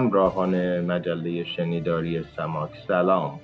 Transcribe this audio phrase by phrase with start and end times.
[0.00, 2.70] همراهان مجله شنیداری سماک.
[2.88, 3.40] سلام.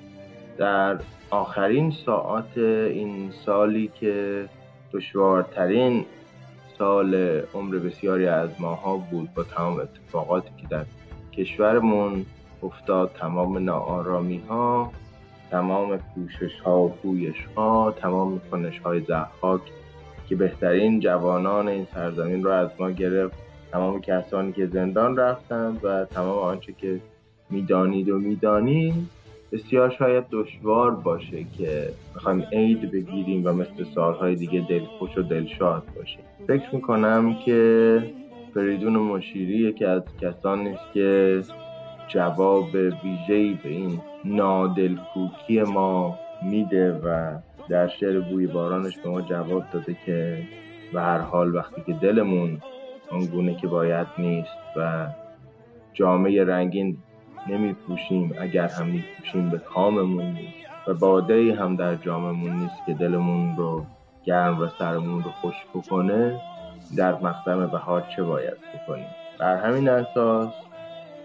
[0.58, 0.98] در
[1.30, 4.44] آخرین ساعات این سالی که
[4.92, 6.04] دشوارترین
[6.78, 7.14] سال
[7.54, 10.84] عمر بسیاری از ماها بود با تمام اتفاقاتی که در
[11.32, 12.26] کشورمون
[12.62, 14.92] افتاد تمام ناآرامی ها
[15.50, 19.60] تمام پوشش ها و پویش ها تمام کنش های زحاک
[20.28, 23.45] که بهترین جوانان این سرزمین رو از ما گرفت.
[23.76, 27.00] تمام کسانی که زندان رفتند و تمام آنچه که
[27.50, 28.94] می‌دانید و می‌دانید
[29.52, 35.82] بسیار شاید دشوار باشه که بخوایم عید بگیریم و مثل سالهای دیگه دلخوش و دلشاد
[35.96, 36.20] باشیم.
[36.46, 38.02] فکر می‌کنم که
[38.54, 41.42] فریدون مشیری یکی از کسانی است که
[42.08, 46.18] جواب ویژه‌ای به این نادلکوکی ما
[46.50, 47.38] میده و
[47.68, 50.38] در شعر بوی بارانش به ما جواب داده که
[50.92, 52.60] به هر حال وقتی که دلمون
[53.10, 55.06] آنگونه که باید نیست و
[55.92, 56.98] جامعه رنگین
[57.48, 62.86] نمی پوشیم اگر هم می پوشیم به کاممون نیست و باده هم در جامعمون نیست
[62.86, 63.86] که دلمون رو
[64.24, 66.40] گرم و سرمون رو خوش بکنه
[66.96, 69.06] در مقدم بهار چه باید بکنیم؟
[69.38, 70.52] بر همین اساس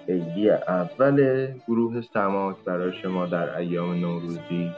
[0.10, 4.72] عیدی اول گروه سماک برای شما در ایام نوروزی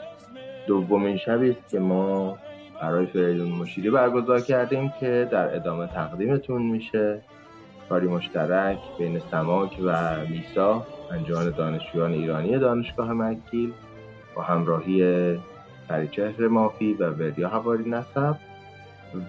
[0.66, 2.38] دومین شبی است که ما
[2.84, 7.20] برای فریدون مشیری برگزار کردیم که در ادامه تقدیمتون میشه.
[7.88, 13.72] کاری مشترک بین سماک و میسا انجمن دانشجویان ایرانی دانشگاه مکیل
[14.34, 15.38] با همراهی
[15.88, 18.36] فریچهر مافی و وریا هواری نسب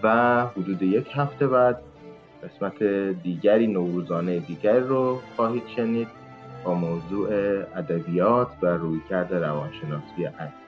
[0.04, 1.82] و حدود یک هفته بعد
[2.44, 2.84] قسمت
[3.24, 6.08] دیگری نوروزانه دیگری رو خواهید شنید
[6.64, 7.30] با موضوع
[7.76, 10.65] ادبیات و رویکرد روانشناسی عکس.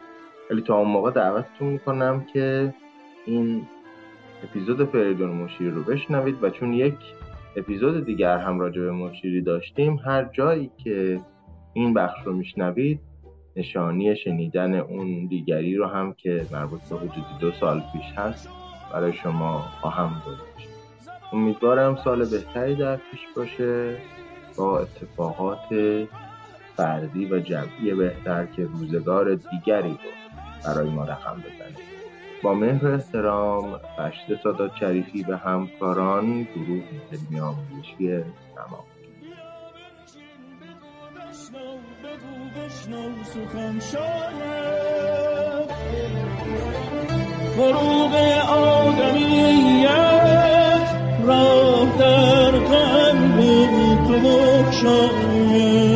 [0.52, 2.74] ولی تا اون موقع دعوتتون می‌کنم که
[3.26, 3.68] این
[4.44, 6.96] اپیزود فریدون مشیری رو بشنوید و چون یک
[7.56, 11.20] اپیزود دیگر هم راجع به مشیری داشتیم هر جایی که
[11.74, 13.00] این بخش رو میشنوید
[13.56, 18.50] نشانی شنیدن اون دیگری رو هم که مربوط به حدودی دو سال پیش هست
[18.94, 20.70] برای شما خواهم گذاشت.
[21.34, 23.98] امیدوارم سال بهتری در پیش باشه
[24.58, 25.70] با اتفاقات
[26.78, 30.27] فردی و جمعی بهتر که روزگار دیگری رو
[30.68, 31.98] برای ما رقم بزنید.
[32.44, 38.24] با مهر احترام فشت سادات شریفی به همکاران گروه علمی آموزشی
[38.56, 38.84] سما
[47.56, 48.14] فروغ
[48.50, 49.88] آدمیت
[51.24, 53.38] راه در قلب
[54.08, 55.87] تو بخشاید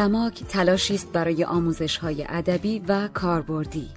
[0.00, 3.88] سماک تلاشی است برای آموزش های ادبی و کاربردی.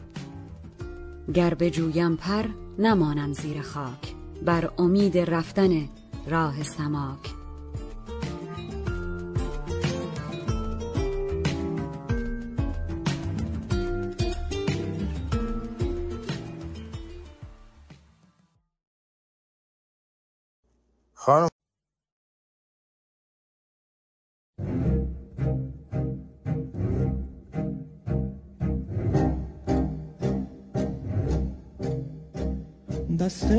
[1.33, 2.43] گر بجویم پر
[2.79, 4.15] نمانم زیر خاک.
[4.45, 5.89] بر امید رفتن
[6.27, 7.42] راه سماک.
[33.25, 33.51] دست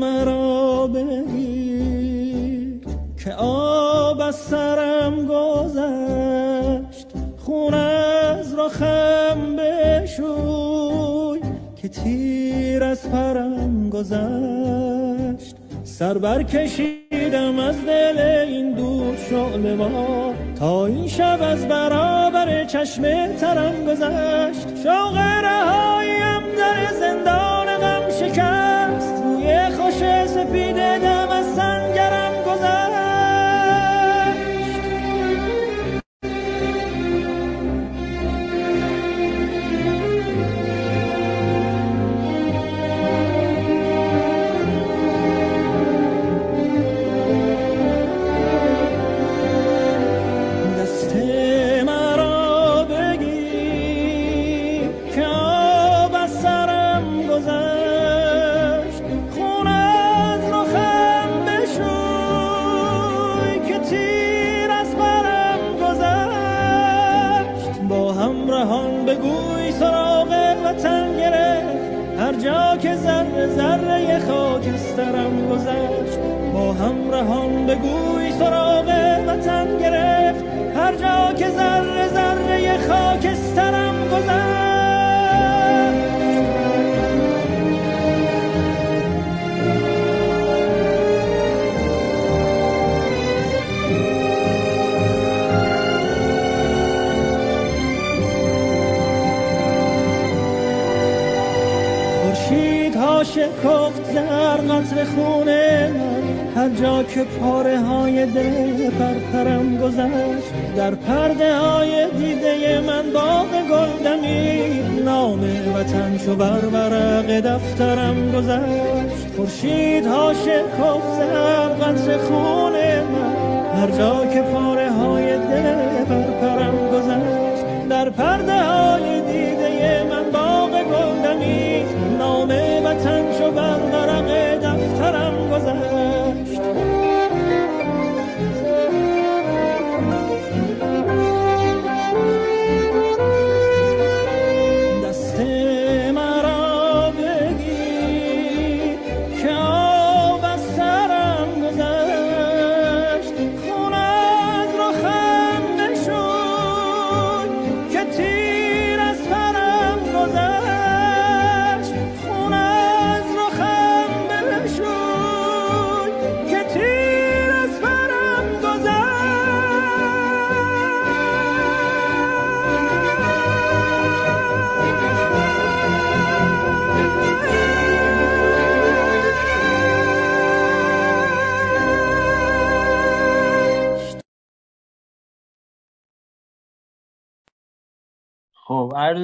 [0.00, 2.80] مرا بگیر
[3.24, 7.06] که آب از سرم گذشت.
[7.38, 11.40] خون از رخم بشوی
[11.76, 15.56] که تیر از پرم گذشت.
[15.84, 18.18] سر برکشیدم از دل
[18.48, 20.34] این دور شعله ما.
[20.58, 23.02] تا این شب از برابر چشم
[23.36, 24.82] ترم گذشت.
[24.84, 26.61] شوق رهاییم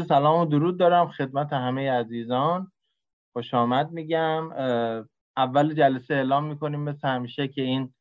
[0.09, 2.73] سلام و درود دارم خدمت همه عزیزان.
[3.33, 4.53] خوش آمد میگم.
[5.37, 7.95] اول جلسه اعلام می‌کنیم مثل همیشه که این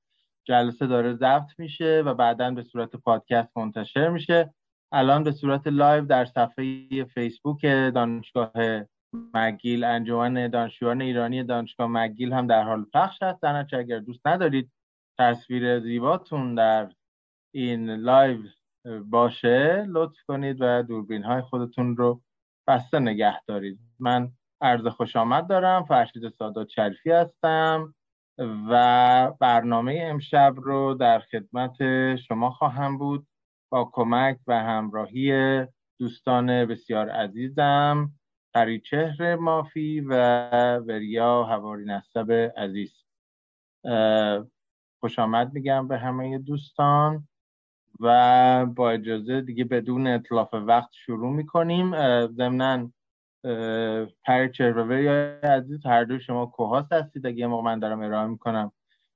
[0.46, 4.54] جلسه داره ضبط میشه و بعدا به صورت پادکست منتشر میشه.
[4.92, 7.62] الان به صورت live در صفحه فیسبوک
[7.96, 8.52] دانشگاه
[9.34, 13.42] مک‌گیل انجمن دانشجویان ایرانی دانشگاه مک‌گیل هم در حال پخش هست.
[13.42, 14.72] در اگر دوست ندارید
[15.20, 16.92] تصویر زیباتون در
[17.54, 18.38] این live
[19.06, 22.22] باشه لطف کنید و دوربین های خودتون رو
[22.68, 23.80] بسته نگه دارید.
[24.00, 27.96] من عرض خوش آمد دارم فرشید سادات شریفی هستم
[28.70, 31.76] و برنامه امشب رو در خدمت
[32.16, 33.28] شما خواهم بود.
[33.70, 35.66] با کمک و همراهی
[36.00, 38.12] دوستان بسیار عزیزم
[38.84, 42.94] چهر مافی و وریا هواری نصب عزیز.
[45.00, 47.28] خوش آمد میگم به همه دوستان.
[48.00, 51.92] و با اجازه دیگه بدون اطلاف وقت شروع می‌کنیم.
[52.28, 52.92] ضمنا
[54.26, 57.26] هر چهروه یا عزیز هر دو شما کوهاست هستید.
[57.26, 58.72] اگه موقع من دارم ارائه می‌کنم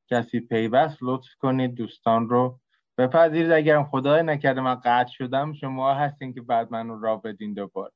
[0.07, 2.59] کسی پیوست لطف کنید دوستان رو
[2.97, 3.51] بپذیرید.
[3.51, 7.93] اگرم خدای نکرده من قطع شدم شما هستین که بعد من را بدین دوباره.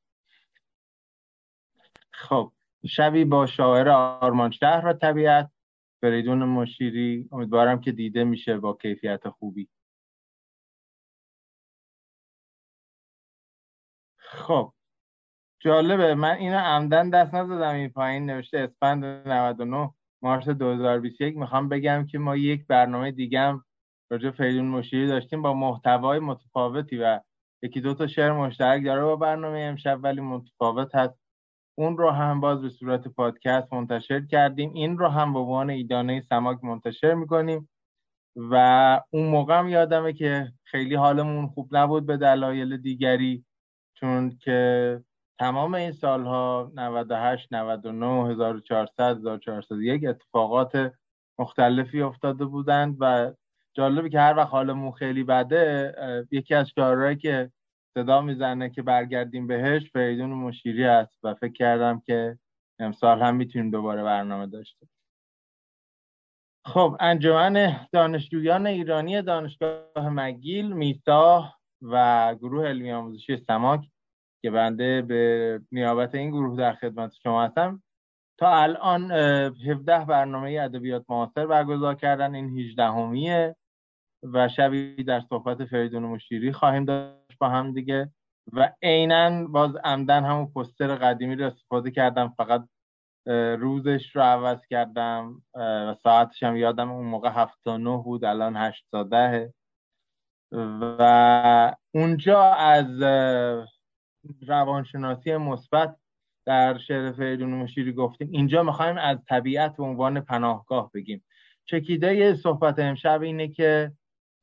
[2.12, 2.52] خب
[2.86, 5.50] شبی با شاعر آرمان شهر و طبیعت.
[6.02, 7.30] فریدون مشیری.
[7.32, 9.68] امیدوارم که دیده میشه با کیفیت خوبی.
[14.36, 14.74] خب
[15.60, 16.16] جالبه.
[16.16, 17.76] من اینو عمدن دست نزدم.
[17.76, 23.66] این پایین نوشته اسفند 99 مارس 2021 می‌خوام بگم که ما یک برنامه دیگه هم
[24.12, 27.20] راجع فریدون مشیری داشتیم با محتوای متفاوتی و
[27.64, 31.20] یکی دو تا شعر مشترک داره با برنامه امشب ولی متفاوت هست.
[31.78, 34.74] اون رو هم باز به صورت پادکست منتشر کردیم.
[34.74, 37.70] این رو هم به عنوان ایدانه سماک منتشر می‌کنیم.
[38.36, 38.56] و
[39.10, 43.46] اون موقع هم یادمه که خیلی حالمون خوب نبود به دلایل دیگری.
[43.96, 45.02] چون که
[45.40, 50.94] تمام این سالها 98 99 1400 1401 اتفاقات
[51.40, 53.34] مختلفی افتاده بودند و
[53.74, 55.94] جالبه که هر وقت حالمون خیلی بده
[56.32, 57.52] یکی از شعرهایی که
[57.94, 62.40] صدا می‌زنه که برگردیم بهش فریدون مشیری است و فکر کردم که
[62.80, 64.88] امسال هم می‌تونیم دوباره برنامه داشته
[66.66, 71.54] خب انجمن دانشجویان ایرانی دانشگاه مگیل میسا
[71.92, 73.90] و گروه علمی آموزشی سماک
[74.42, 77.84] که بنده به نیابت این گروه در خدمت شما هستم
[78.38, 83.56] تا الان 17 برنامه ادبیات معاصر برگزار کردن این 18 همیه
[84.24, 88.12] و شبی در صحبت فریدون مشیری خواهیم داشت با هم دیگه
[88.54, 92.68] و عینا باز عمدن همون پستر قدیمی رو استفاده کردم فقط
[93.60, 98.56] روزش رو عوض کردم و ساعتش هم یادم اون موقع هفت تا نه بود الان
[98.58, 99.54] هشت تا ده
[101.00, 103.02] و اونجا از
[104.48, 105.96] روانشناسی مثبت
[106.46, 108.30] در شعر فریدون مشیری گفتیم.
[108.32, 111.24] اینجا می‌خوایم از طبیعت به عنوان پناهگاه بگیم.
[111.66, 113.92] چکیده صحبت امشب اینه که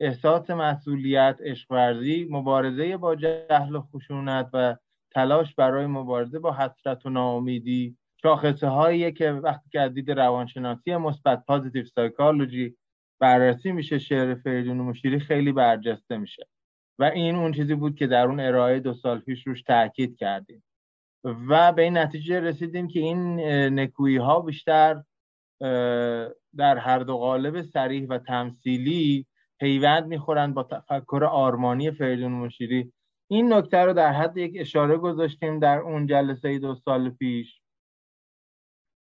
[0.00, 4.76] احساس مسئولیت، عشق ورزی، مبارزه با جهل و خشونت و
[5.10, 10.96] تلاش برای مبارزه با حسرت و ناامیدی شاخصه هایی که وقتی که از دید روانشناسی
[10.96, 12.76] مثبت پازیتیو سایکولوژی
[13.22, 16.46] بررسی میشه شعر فریدون مشیری خیلی برجسته میشه.
[16.98, 20.64] و این اون چیزی بود که در اون ارائه دو سال پیش روش تاکید کردیم.
[21.24, 23.40] و به این نتیجه رسیدیم که این
[23.80, 25.02] نکویی ها بیشتر
[26.56, 29.26] در هر دو قالب سریح و تمثیلی
[29.60, 32.92] پیوند می‌خورند با تفکر آرمانی فریدون مشیری.
[33.30, 37.60] این نکته رو در حد یک اشاره گذاشتیم در اون جلسه دو سال پیش.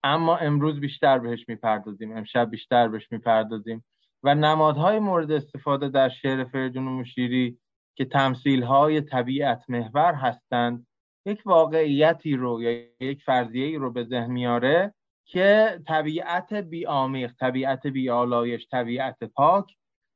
[0.05, 3.85] اما امروز بیشتر بهش می‌پردازیم امشب بیشتر بهش می‌پردازیم.
[4.23, 7.59] و نمادهای مورد استفاده در شعر فریدون مشیری
[7.95, 10.87] که تمثیل طبیعت محور هستند
[11.27, 12.71] یک واقعیتی رو یا
[13.01, 14.95] یک فرضیه رو به ذهن میاره
[15.25, 19.65] که طبیعت بیامیر طبیعت بیالایش طبیعت پاک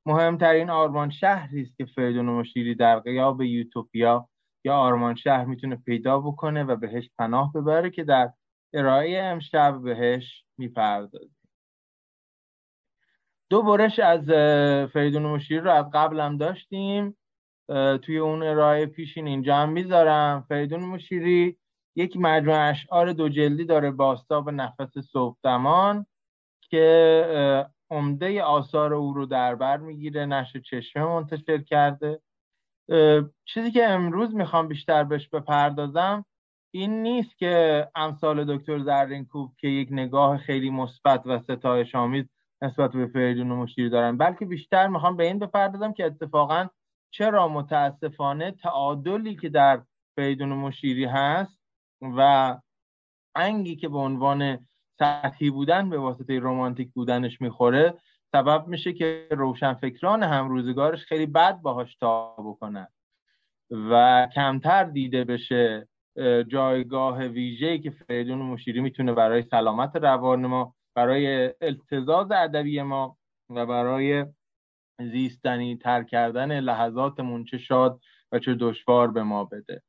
[0.07, 4.29] مهمترین آرمان شهری است که فریدون مشیری در قیاب یوتوپیا
[4.65, 8.33] یا آرمان شهر می‌تونه پیدا بکنه و بهش پناه ببره که در
[8.75, 11.42] ارائه امشب بهش می‌پردازیم
[13.53, 14.25] دو برش از
[14.93, 17.17] فریدون مشیری رو از قبلم داشتیم.
[18.03, 20.45] توی اون ارائه پیشین اینجا هم می‌ذارم.
[20.49, 21.57] فریدون مشیری
[21.97, 25.37] یک مجموعه اشعار دو جلدی داره باستاب نفس صبح
[26.71, 32.21] که عمده آثار او رو در بر می‌گیره نشر چشمه منتشر کرده.
[33.45, 36.25] چیزی که امروز می‌خوام بیشتر بهش بپردازم
[36.75, 42.25] این نیست که امثال دکتر زرینکوب که یک نگاه خیلی مثبت و ستایش آمیز
[42.63, 44.17] نسبت به فریدون و مشیری دارن.
[44.17, 46.67] بلکه بیشتر می‌خوام به این بپردازم که اتفاقا
[47.11, 49.83] چرا متاسفانه تعادلی که در
[50.17, 51.59] فریدون و مشیری هست
[52.01, 52.57] و
[53.35, 54.67] انگی که به عنوان
[54.99, 57.95] سطحی بودن به واسطه رومانتیک بودنش می‌خوره
[58.33, 62.89] سبب میشه که روشنفکران هم روزگارش خیلی بد باهاش تا بکنن
[63.71, 65.89] و کمتر دیده بشه
[66.49, 73.17] جایگاه ویژه‌ای که فریدون مشیری می‌تونه برای سلامت روان ما برای التزاز ادبی ما
[73.51, 74.27] و برای
[74.99, 78.01] زیستنی تر کردن لحظاتمون چه شاد
[78.33, 79.83] و چه دشوار به ما بده.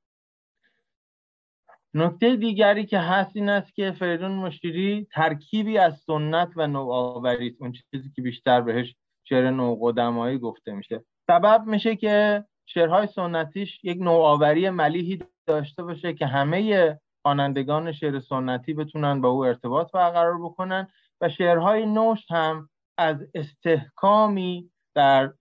[1.93, 7.61] نکته دیگری که هست این است که فریدون مشیری ترکیبی از سنت و نوآوری است.
[7.61, 11.03] اون چیزی که بیشتر بهش شعر نوقدمایی گفته میشه.
[11.27, 18.73] سبب میشه که شعرهای سنتیش یک نوآوری ملیحی داشته باشه که همه خوانندگان شعر سنتی
[18.73, 20.87] بتونن با او ارتباط برقرار بکنن
[21.21, 25.33] و شعرهای نوش هم از استحکامی در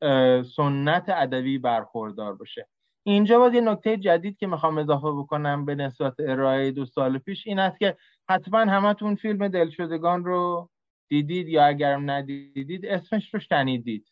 [0.57, 2.69] سنت ادبی برخوردار باشه.
[3.07, 7.47] اینجا باید یه نکته جدید که می‌خوام اضافه بکنم به نسبت ارائه دو سال پیش
[7.47, 7.97] این است که
[8.29, 10.71] حتما همتون فیلم دلشدگان رو
[11.09, 14.07] دیدید یا اگرم ندیدید اسمش رو شنیدید.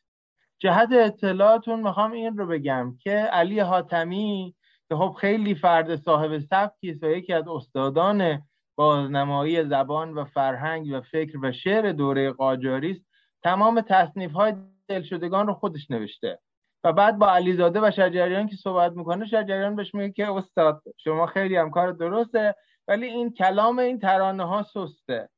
[0.58, 4.54] جهت اطلاعاتون می‌خوام این رو بگم که علی حاتمی
[4.90, 8.42] که خب خیلی فرد صاحب سبکی است و یکی از استادان
[8.76, 13.04] بازنمایی زبان و فرهنگ و فکر و شعر دوره قاجاری است.
[13.42, 14.54] تمام تصنیف های
[14.88, 16.38] دلشدگان رو خودش نوشته.
[16.84, 21.26] و بعد با علیزاده و شجریان که صحبت می‌کنه شجریان بهش میگه که استاد شما
[21.26, 22.54] خیلی هم کار درسته
[22.88, 25.28] ولی این کلام این ترانه ها سسته.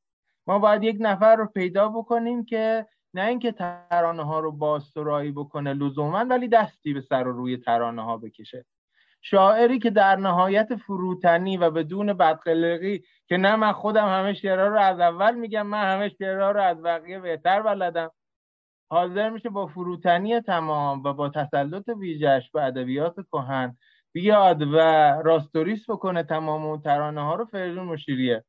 [0.46, 5.74] ما باید یک نفر رو پیدا بکنیم که نه اینکه ترانه ها رو باسترایی بکنه
[5.74, 8.64] لزوما ولی دستی به سر و روی ترانه ها بکشه.
[9.24, 14.80] شاعری که در نهایت فروتنی و بدون بدقلقی که نه من خودم همه شعرها رو
[14.80, 18.10] از اول میگم من همه شعرها رو از بقیه بهتر بلدم.
[18.90, 23.76] حاضر میشه با فروتنی تمام و با تسلط ویژش به ادبیات کهن
[24.12, 24.76] بیاد و
[25.24, 28.44] راستوریس بکنه تمام اون ترانه ها رو فریدون مشیریه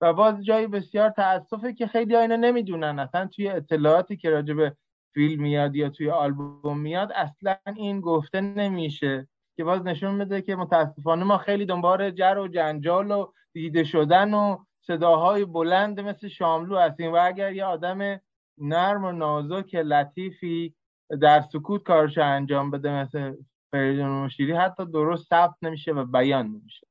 [0.00, 2.98] و باز جایی بسیار تاسفه که خیلی اینو نمی‌دونن.
[2.98, 4.76] اصلا توی اطلاعاتی که راجع به
[5.14, 9.28] فیلم میاد یا توی آلبوم میاد اصلا این گفته نمیشه.
[9.56, 14.34] که باز نشون میده که متاسفانه ما خیلی دنبال جر و جنجال و دیده شدن
[14.34, 18.20] و صداهای بلند مثل شاملو هستیم و اگر یه آدم
[18.58, 20.74] نرم و نازک لطیفی
[21.20, 23.34] در سکوت کارش انجام بده مثل
[23.72, 26.86] فریدون مشیری حتی درست ثبت نمیشه و بیان نمیشه.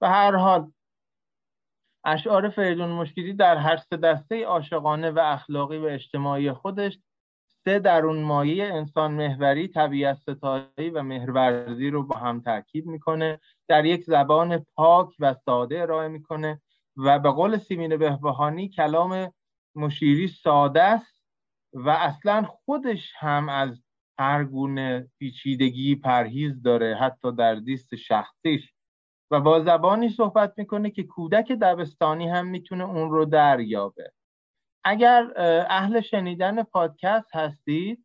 [0.00, 0.72] و هر حال
[2.04, 6.98] اشعار فریدون مشکلی در هر سه دسته عاشقانه و اخلاقی و اجتماعی خودش
[7.64, 13.40] سه درون مایه انسان محوری طبیعت ستایی و مهرورزی رو با هم ترکیب می‌کنه.
[13.68, 16.60] در یک زبان پاک و ساده ارائه می‌کنه
[16.96, 19.32] و به قول سیمین بهبهانی کلام
[19.74, 21.22] مشیری ساده است
[21.72, 23.82] و اصلا خودش هم از
[24.18, 28.72] هر گونه پیچیدگی پرهیز داره حتی در دیست شخصیش.
[29.30, 34.12] و با زبانی صحبت می‌کنه که کودک دبستانی هم می‌تونه اون رو دریابه.
[34.84, 35.32] اگر
[35.68, 38.04] اهل شنیدن پادکست هستید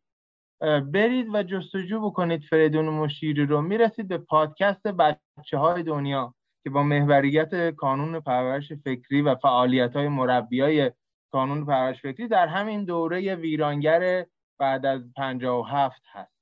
[0.92, 3.62] برید و جستجو بکنید فریدون مشیری رو.
[3.62, 10.08] می‌رسید به پادکست بچه های دنیا که با محوریت کانون پرورش فکری و فعالیت های
[10.08, 10.92] مربی های
[11.32, 14.26] کانون پرورش فکری در همین دوره ویرانگر
[14.58, 16.34] بعد از 57 هست.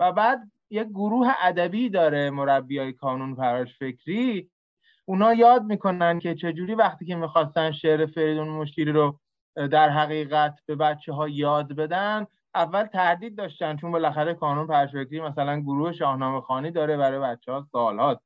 [0.00, 4.50] و بعد یک گروه ادبی داره مربی های کانون پرورش فکری.
[5.04, 9.20] اونا یاد می‌کنن که چجوری وقتی که می‌خواستن شعر فریدون مشیری رو
[9.56, 12.26] در حقیقت به بچه ها یاد بدن.
[12.54, 17.66] اول تردید داشتن چون بالاخره کانون پرشفکری مثلا گروه شاهنامه خانی داره برای بچه ها
[17.72, 18.20] سالات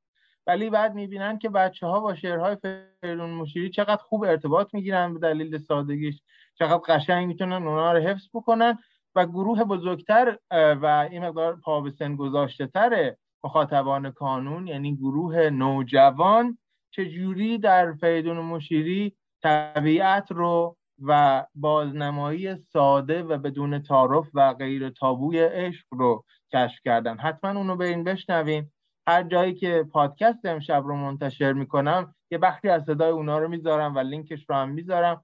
[0.47, 2.57] ولی بعد می‌بینن که بچه ها با شعرهای
[3.01, 6.21] فریدون مشیری چقدر خوب ارتباط می‌گیرن به دلیل سادگیش.
[6.59, 8.77] چقدر قشنگ می‌تونن اونا رو حفظ بکنن
[9.15, 15.49] و گروه بزرگتر و این مقدار پا به سن گذاشته تر مخاطبان کانون یعنی گروه
[15.49, 16.57] نوجوان
[16.91, 25.39] چجوری در فریدون مشیری طبیعت رو و بازنمایی ساده و بدون تعارف و غیر تابوی
[25.39, 27.17] عشق رو کشف کردن.
[27.17, 28.71] حتما اونو به این بشنوین
[29.07, 33.95] هر جایی که پادکست امشب رو منتشر می‌کنم یه بخشی از صدای اونا رو می‌ذارم
[33.95, 35.23] و لینکش رو هم می‌ذارم.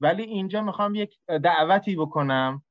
[0.00, 2.62] ولی اینجا می‌خوام یک دعوتی بکنم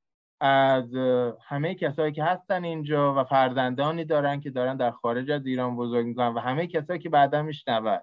[0.42, 0.96] از
[1.42, 6.06] همه کسایی که هستن اینجا و فرزندانی دارن که دارن در خارج از ایران بزرگ
[6.06, 8.00] می‌کنن و همه کسایی که بعدا میشنون.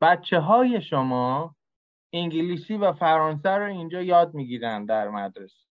[0.00, 1.54] بچه های شما
[2.12, 5.68] انگلیسی و فرانسه رو اینجا یاد می‌گیرن در مدرسه.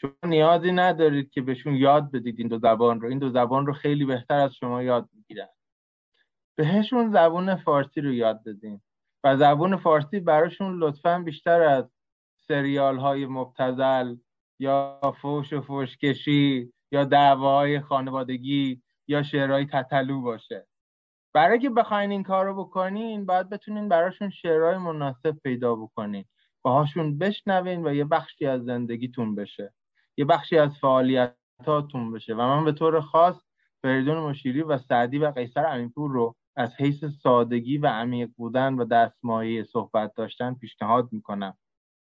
[0.00, 3.08] شما نیازی ندارید که بهشون یاد بدید این دو زبان رو.
[3.08, 5.48] این دو زبان رو خیلی بهتر از شما یاد می‌گیرن.
[6.56, 8.80] بهشون زبون فارسی رو یاد بدین.
[9.24, 11.90] و زبون فارسی براشون لطفا بیشتر از
[12.36, 14.16] سریال های مبتزل
[14.58, 20.66] یا فوش و فوشکشی یا دعواهای خانوادگی یا شعرهای تتلو باشه.
[21.34, 26.24] برای که بخواین این کار رو بکنین باید بتونین براشون شعرهای مناسب پیدا بکنین.
[26.62, 29.74] باهاشون بشنوین و یه بخشی از زندگیتون بشه.
[30.16, 32.34] یه بخشی از فعالیتاتون بشه.
[32.34, 33.36] و من به طور خاص
[33.82, 38.84] فریدون مشیری و سعدی و قیصر امینپور رو از حیث سادگی و عمیق بودن و
[38.84, 41.56] دستمایه صحبت داشتن پیشنهاد می‌کنم.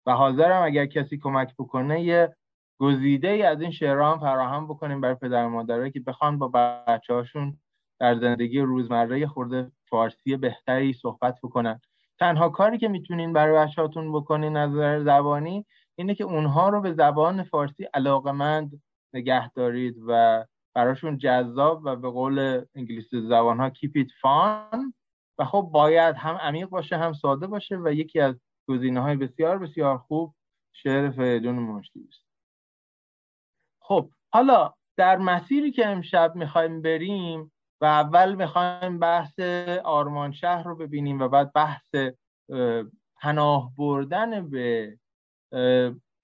[0.06, 2.36] و حاضرم اگر کسی کمک بکنه یه
[2.80, 7.14] گزیده ای از این شعرها هم فراهم بکنیم برای پدر مادرایی که بخوان با بچه
[7.14, 7.58] هاشون
[8.04, 11.82] در زندگی روزمره خورده فارسی بهتری صحبت بکنن.
[12.20, 16.94] تنها کاری که می‌تونین برای بچهاتون بکنین از نظر زبانی اینه که اونها رو به
[16.94, 18.82] زبان فارسی علاقمند
[19.14, 24.94] نگه دارید و براشون جذاب و به قول انگلیسی زبان ها it fun.
[25.38, 28.36] و خب باید هم عمیق باشه هم ساده باشه و یکی از
[28.68, 30.36] گزینه های بسیار بسیار خوب
[30.74, 32.28] شعر فریدون منشی است.
[33.80, 37.52] خب حالا در مسیری که امشب می‌خوایم بریم
[37.84, 39.40] و اول می‌خوایم بحث
[39.84, 41.96] آرمان شهر رو ببینیم و بعد بحث
[43.22, 44.98] پناه بردن به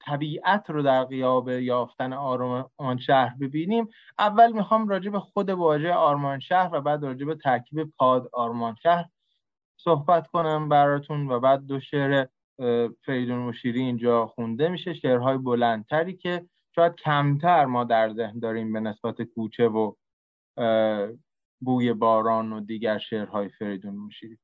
[0.05, 3.89] طبیعت رو در قیاب یافتن آرمان شهر ببینیم.
[4.19, 8.75] اول می‌خوام راجع به خود واژه آرمان شهر و بعد راجع به ترکیب پاد آرمان
[8.75, 9.05] شهر
[9.77, 12.27] صحبت کنم براتون و بعد دو شعر
[13.05, 16.45] فریدون مشیری اینجا خونده میشه شعرهای بلندتری که
[16.75, 19.93] شاید کمتر ما در ذهن داریم به نسبت کوچه و
[21.59, 24.39] بوی باران و دیگر شعرهای فریدون مشیری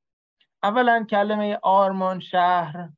[0.63, 2.89] اولا کلمه آرمان شهر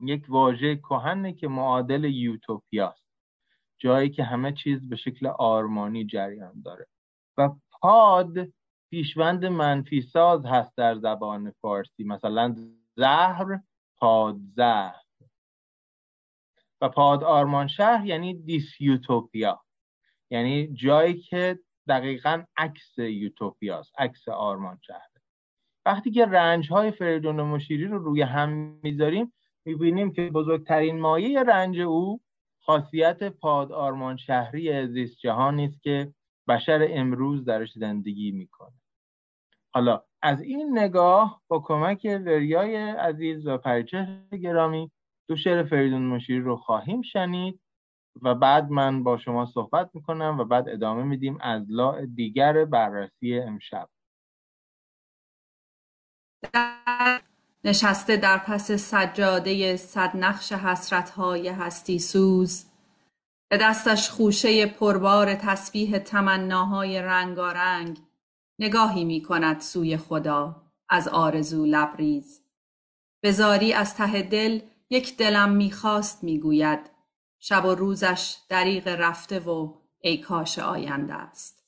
[0.00, 3.08] یک واژه کهنه که معادل یوتوپیاست
[3.78, 6.86] جایی که همه چیز به شکل آرمانی جریان داره.
[7.36, 8.52] و پاد
[8.90, 12.56] پیشوند منفی ساز هست در زبان فارسی مثلا
[12.96, 13.60] زهر
[13.96, 15.02] پاد زهر.
[16.80, 19.64] و پاد آرمان شهر یعنی دیسیوتوپیا.
[20.30, 25.08] یعنی جایی که دقیقا عکس یوتوپیاست عکس آرمان شهر.
[25.86, 29.32] وقتی که رنج های فریدون مشیری رو روی هم می‌ذاریم
[29.64, 32.20] می‌بینیم که بزرگترین مایه رنج او
[32.60, 36.12] خاصیت پاد آرمان شهری زیست جهانی است که
[36.48, 38.74] بشر امروز درش زندگی می‌کنه.
[39.70, 44.90] حالا از این نگاه با کمک وریای عزیز و پریچه گرامی
[45.28, 47.60] دو شعر فریدون مشیری رو خواهیم شنید.
[48.22, 53.38] و بعد من با شما صحبت می‌کنم و بعد ادامه میدیم از لا دیگر بررسی
[53.38, 53.88] امشب.
[57.64, 62.64] نشسته در پس سجاده صد نقش حسرتهای هستی سوز
[63.50, 67.98] به دستش خوشه پربار تسبیح تمناهای رنگارنگ
[68.58, 72.44] نگاهی می کند سوی خدا از آرزو لبریز.
[73.20, 76.97] به زاری از ته دل یک دلم می‌خواست می‌گوید
[77.40, 81.64] شب و روزش دریغ رفته و ای کاش آینده است.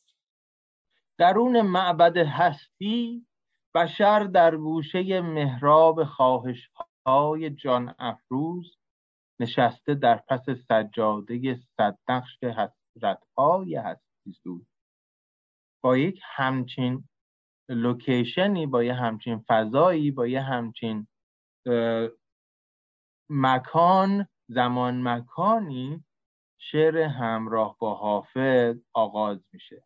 [1.18, 3.26] درون معبد هستی
[3.74, 6.70] بشر در گوشه محراب خواهش
[7.06, 8.76] های جان افروز
[9.40, 14.66] نشسته در پس سجاده صدنقش حسرت های هستی سوز
[15.82, 17.08] با یک همچین
[17.68, 21.06] لوکیشنی با یه همچین فضایی با یه همچین
[23.30, 26.04] مکان زمان مکانی
[26.58, 29.84] شعر همراه با حافظ آغاز میشه.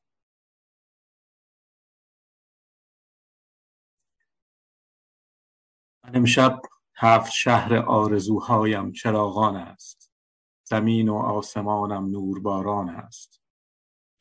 [6.04, 6.60] من امشب
[6.96, 10.12] هفت شهر آرزوهایم چراغان است.
[10.64, 13.42] زمین و آسمانم نورباران است.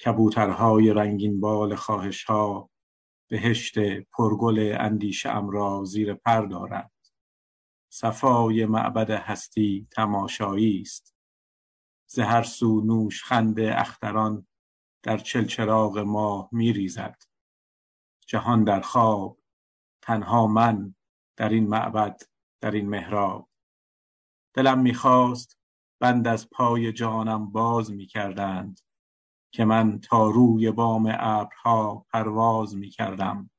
[0.06, 2.70] کبوترهای رنگین بال خواهش ها
[3.30, 6.93] بهشت پرگل اندیشه ام را زیر پر دارند.
[7.96, 11.16] صفای معبد هستی تماشایی است.
[12.10, 14.48] ز هر سو نوش خند اختران
[15.04, 17.24] در چلچراغ ماه میریزد.
[18.28, 19.40] جهان در خواب
[20.02, 20.96] تنها من
[21.38, 22.22] در این معبد
[22.62, 23.50] در این محراب.
[24.54, 25.60] دلم می‌خواست
[26.00, 28.80] بند از پای جانم باز می‌کردند
[29.52, 33.50] که من تا روی بام ابرها پرواز می‌کردم.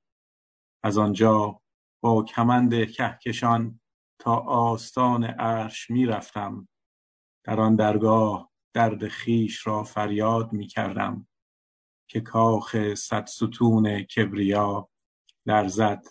[0.83, 1.61] از آنجا
[2.03, 3.81] با کمند کهکشان
[4.25, 6.69] تا آستان عرش می‌رفتم.
[7.45, 11.29] در آن درگاه درد خیش را فریاد می‌کردم
[12.11, 14.89] که کاخ صد ستون کبریا
[15.47, 16.05] لرزد.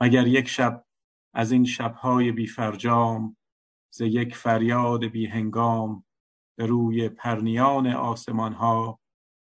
[0.00, 0.84] مگر یک شب
[1.34, 3.36] از این شبهای بیفرجام
[3.94, 6.04] ز یک فریاد بیهنگام
[6.58, 9.00] به روی پرنیان آسمان ها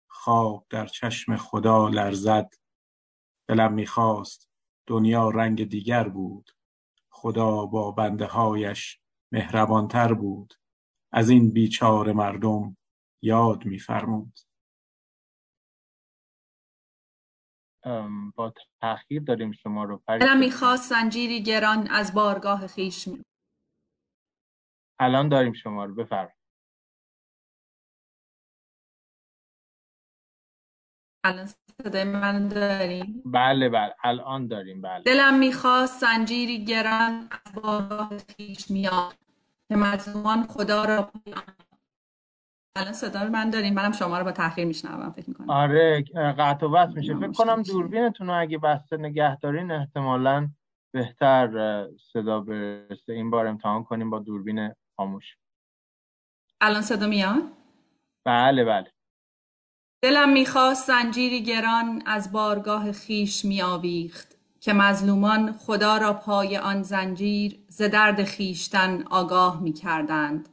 [0.09, 2.53] خواب در چشم خدا لرزد؟
[3.49, 4.49] دلم می‌خواست
[4.87, 6.56] دنیا رنگ دیگر بود.
[7.21, 8.99] خدا با بنده هایش
[9.33, 10.53] مهربانتر بود.
[11.13, 12.77] از این بیچاره مردم
[13.23, 14.39] یاد میفرمود.
[18.35, 20.03] با تاخیر داریم شما رو.
[20.07, 23.23] دلم می‌خواست زنجیری گران از بارگاه خیش می...
[24.99, 25.95] الان داریم شما رو.
[25.95, 26.33] بفرم
[31.23, 31.49] الان
[31.83, 33.95] صدای من داریم بله بله.
[34.03, 34.81] الان داریم.
[34.81, 35.03] بله.
[35.03, 39.13] دلم می‌خواست زنجیری گران از بارگاه خیش میاد
[39.69, 41.11] که مظلومان خدا را
[42.75, 45.49] الان صدا رو من داریم منم شما رو با تاخیر میشنوم فکر می‌کنم.
[45.49, 46.03] آره
[46.37, 47.15] قطع و وصل میشه.
[47.15, 50.49] فکر کنم دوربینتون رو اگه بسته نگه دارین احتمالا
[50.91, 55.37] بهتر صدا برسه این بار امتحان کنیم با دوربین خاموش.
[56.61, 57.41] الان صدا میاد؟
[58.25, 58.91] بله بله.
[60.01, 67.65] دلم می‌خواست زنجیری گران از بارگاه خیش میآویخت که مظلومان خدا را پای آن زنجیر
[67.69, 70.49] ز درد خیشتن آگاه می‌کردند.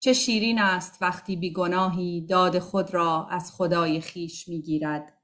[0.00, 5.18] چه شیرین است وقتی بیگناهی داد خود را از خدای خیش می‌گیرد.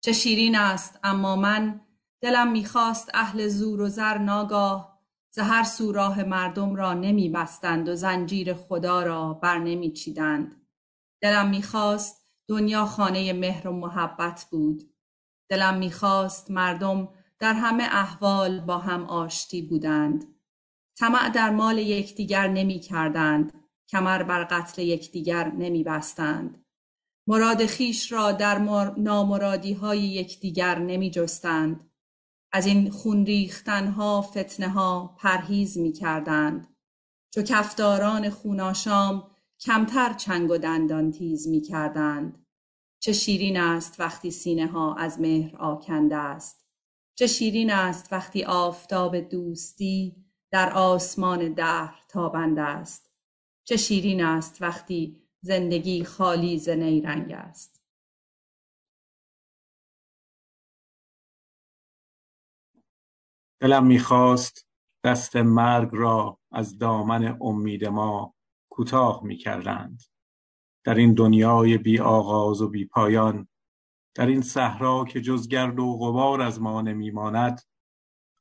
[0.00, 1.80] چه شیرین است اما من
[2.20, 7.94] دلم می‌خواست اهل زور و زر ناگاه ز هر سو راه مردم را نمیبستند و
[7.94, 10.56] زنجیر خدا را بر نمیچیدند
[11.22, 12.19] دلم می‌خواست
[12.50, 14.94] دنیا خانه مهر و محبت بود
[15.50, 17.08] دلم می‌خواست مردم
[17.38, 20.24] در همه احوال با هم آشتی بودند
[20.98, 23.52] طمع در مال یکدیگر نمی‌کردند
[23.88, 26.64] کمر بر قتل یکدیگر نمی بستند.
[27.26, 28.58] مراد خیش را در
[28.96, 31.12] نامرادی های یکدیگر نمی.
[32.52, 36.76] از این خون ریختن ها فتنه ها پرهیز می کردند.
[37.34, 39.29] چو کفداران خوناشام
[39.62, 42.46] کمتر چنگ و دندان تیز می کردند.
[43.02, 46.66] چه شیرین است وقتی سینه ها از مهر آکنده است.
[47.18, 53.10] چه شیرین است وقتی آفتاب دوستی در آسمان دهر تابنده است.
[53.64, 57.82] چه شیرین است وقتی زندگی خالی ز نیرنگ است
[63.60, 64.66] دلم می‌خواست
[65.04, 68.34] دست مرگ را از دامن امید ما
[68.80, 70.02] کوتاه می‌کردند.
[70.84, 73.48] در این دنیای بی آغاز و بی پایان
[74.14, 77.60] در این صحرا که جز گرد و غبار از ما نمیماند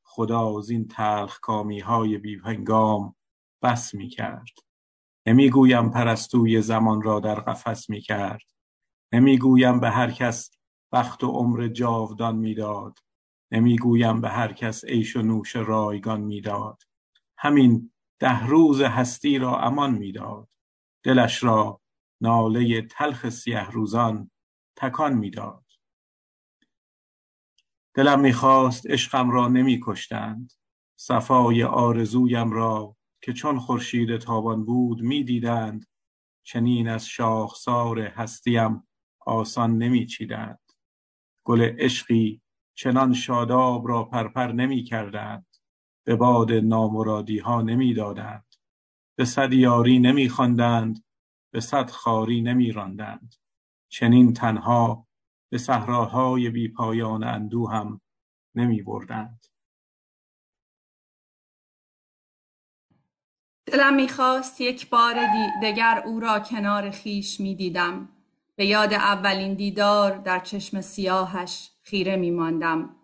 [0.03, 3.15] خدا از این تلخ کامی های بی هنگام
[3.61, 4.49] بس می‌کرد.
[5.25, 8.45] نمی‌گویم پرستوی زمان را در قفس می کرد
[9.11, 10.51] نمی‌گویم به هر کس
[10.91, 12.99] وقت و عمر جاودان می‌داد.
[13.51, 16.83] نمی‌گویم به هر کس عیش و نوش رایگان می‌داد.
[17.37, 20.49] همین ده روز هستی را امان می‌داد.
[21.03, 21.81] دلش را
[22.21, 24.31] ناله تلخ سیه روزان
[24.75, 25.65] تکان می‌داد.
[27.93, 30.53] دلم می‌خواست عشقم را نمیکشتند.
[30.99, 35.85] صفای آرزویم را که چون خورشید تابان بود می‌دیدند.
[36.43, 38.87] چنین از شاخسار هستیم
[39.19, 40.59] آسان نمیچیدند.
[41.43, 42.41] گل عشقی
[42.75, 45.48] چنان شاداب را پرپر نمی کردند
[46.03, 48.55] به باد نامرادی ها نمی دادند
[49.17, 51.03] به صد یاری نمی خواندند
[51.53, 53.35] به صد خاری نمی راندند
[53.89, 55.07] چنین تنها
[55.51, 58.01] به صحراهای بی پایان اندو هم
[58.55, 59.45] نمی بردند
[63.65, 65.15] دلم می‌خواست یک بار
[65.63, 68.09] دگر او را کنار خیش می‌دیدم.
[68.55, 72.95] به یاد اولین دیدار در چشم سیاهش خیره میماندم.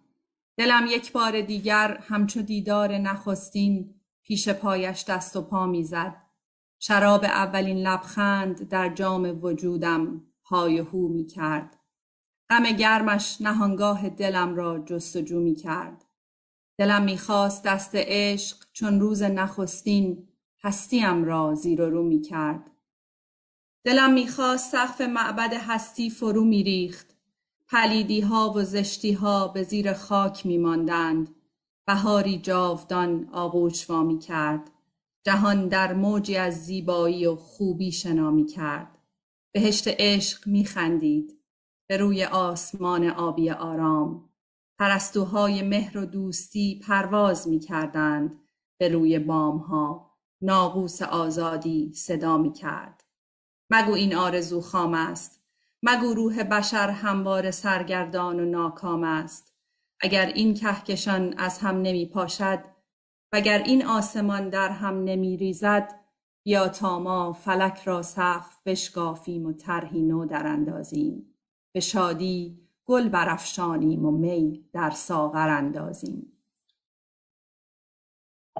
[0.57, 6.15] دلم یک بار دیگر همچو دیدار نخستین پیش پایش دست و پا می‌زد
[6.79, 11.79] شراب اولین لبخند در جام وجودم های هو می کرد.
[12.49, 16.05] غم گرمش نهانگاه دلم را جستجو می کرد.
[16.77, 20.27] دلم می‌خواست دست عشق چون روز نخستین
[20.63, 22.71] هستیم را زیر و رو می کرد.
[23.83, 27.14] دلم می‌خواست سقف معبد هستی فرو میریخت.
[27.69, 31.35] پلیدی ها و زشتی ها به زیر خاک میماندند.
[31.87, 34.71] بهاری جاودان آغوش وامی کرد.
[35.25, 38.97] جهان در موجی از زیبایی و خوبی شنا می کرد.
[39.53, 41.39] بهشت عشق می خندید.
[41.89, 44.29] به روی آسمان آبی آرام.
[44.79, 48.39] پرستوهای مهر و دوستی پرواز می کردند
[48.79, 50.11] به روی بام ها.
[50.41, 53.03] ناقوس آزادی صدا می کرد.
[53.69, 55.34] مگو این آرزو خام است.
[55.87, 59.55] مگو روح بشر هموار سرگردان و ناکام است.
[60.01, 62.63] اگر این کهکشان از هم نمی پاشد
[63.33, 65.99] وگر این آسمان در هم نمی ریزد
[66.45, 71.35] یا تا ما فلک را سقف بشکافیم و طرحی نو در اندازیم.
[71.73, 76.31] به شادی گل برافشانیم و می در ساغر اندازیم.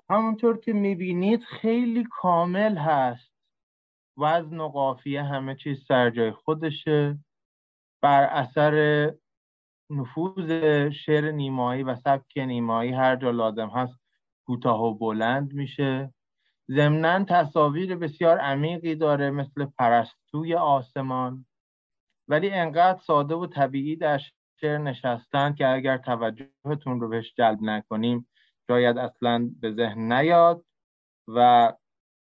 [0.09, 3.34] همونطور که می‌بینید خیلی کامل هست.
[4.17, 7.19] وزن و قافیه همه چیز سر جای خودشه.
[8.01, 9.13] بر اثر
[9.89, 10.51] نفوذ
[10.89, 13.99] شعر نیمایی و سبک نیمایی هر جا لازم هست
[14.45, 16.13] کوتاه و بلند میشه.
[16.71, 21.45] ضمنا تصاویر بسیار عمیقی داره مثل پرستوی آسمان.
[22.27, 24.21] ولی انقدر ساده و طبیعی در
[24.61, 28.27] شعر نشستن که اگر توجهتون رو بهش جلب نکنیم
[28.67, 30.65] شاید اصلا به ذهن نیاد
[31.27, 31.73] و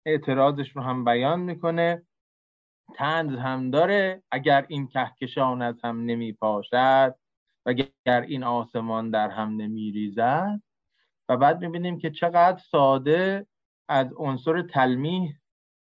[0.06, 2.02] اعتراضش رو هم بیان می‌کنه.
[2.94, 4.22] تنز هم داره.
[4.30, 7.14] اگر این کهکشان از هم نمی پاشد
[7.66, 7.70] و
[8.06, 10.60] اگر این آسمان در هم نمی ریزد
[11.28, 13.46] و بعد می‌بینیم که چقدر ساده
[13.88, 15.34] از عنصر تلمیح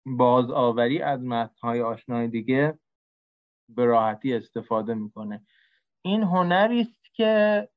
[0.06, 2.80] بازآوری از متنهای آشنای دیگه
[3.70, 5.46] به راحتی استفاده می‌کنه.
[6.06, 7.70] این هنری است که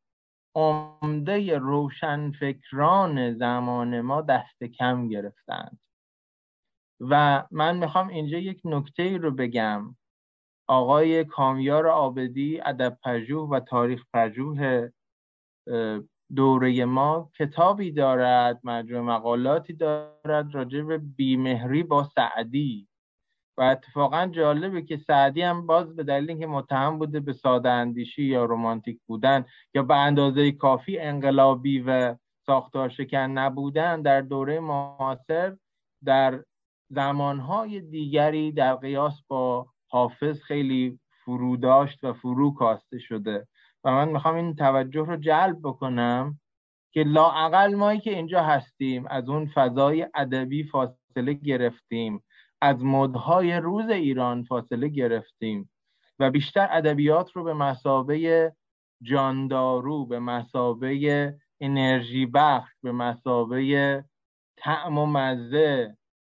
[0.55, 5.82] عمده روشنفکران زمان ما دست کم گرفتند
[7.11, 9.97] و من می‌خوام اینجا یک نکته رو بگم.
[10.69, 14.89] آقای کامیار آبدی ادب پژوه و تاریخ پژوه
[16.37, 22.89] دوره ما کتابی دارد مجموع مقالاتی دارد راجع به بیمهری با سعدی.
[23.59, 28.23] و اتفاقا جالبه که سعدی هم باز به دلیل اینکه متهم بوده به ساده اندیشی
[28.23, 35.57] یا رومانتیک بودن یا به اندازه کافی انقلابی و ساختار شکن نبودن در دوره معاصر
[36.05, 36.45] در
[36.95, 43.47] زمانهای دیگری در قیاس با حافظ خیلی فروداشت و فرو کاسته شده.
[43.85, 46.41] و من می‌خوام این توجه رو جلب بکنم
[46.93, 52.25] که لاعقل مایی که اینجا هستیم از اون فضای ادبی فاصله گرفتیم.
[52.61, 55.71] از مدهای روز ایران فاصله گرفتیم.
[56.19, 58.53] و بیشتر ادبیات رو به مسابه
[59.03, 64.05] جاندارو به مسابه انرژی بخش به مسابه
[64.57, 65.97] طعم و مزه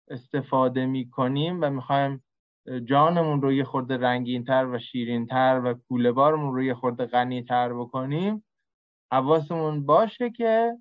[0.09, 2.25] استفاده می کنیم و می‌خوایم
[2.85, 8.45] جانمون رو یه خورده رنگینتر و شیرینتر و کوله بارمون رو یه خورده غنیتر بکنیم
[9.13, 10.79] حواسمون باشه که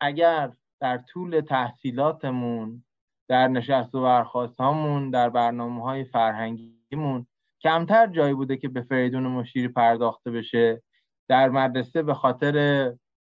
[0.00, 2.84] اگر در طول تحصیلاتمون
[3.28, 7.26] در نشست و برخواست هامون در برنامه های فرهنگیمون
[7.62, 10.82] کمتر جایی بوده که به فریدون مشیری پرداخته بشه
[11.28, 12.94] در مدرسه به خاطر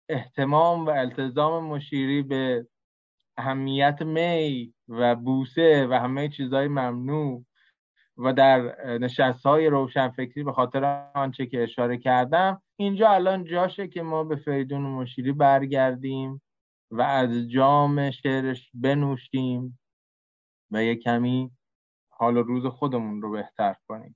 [0.10, 2.67] احتمام و التزام مشیری به
[3.38, 7.45] اهمیت می و بوسه و همه چیزهای ممنوع
[8.17, 8.60] و در
[8.98, 14.36] نشست های روشنفکری به خاطر آنچه که اشاره کردم اینجا الان جاشه که ما به
[14.36, 16.41] فریدون مشیری برگردیم
[16.91, 19.80] و از جام شعرش بنوشیم
[20.71, 21.52] و یه کمی
[22.10, 24.15] حال و روز خودمون رو بهتر کنیم.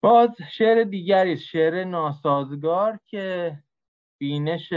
[0.00, 3.58] باز شعر دیگری شعر ناسازگار که
[4.18, 4.72] بینش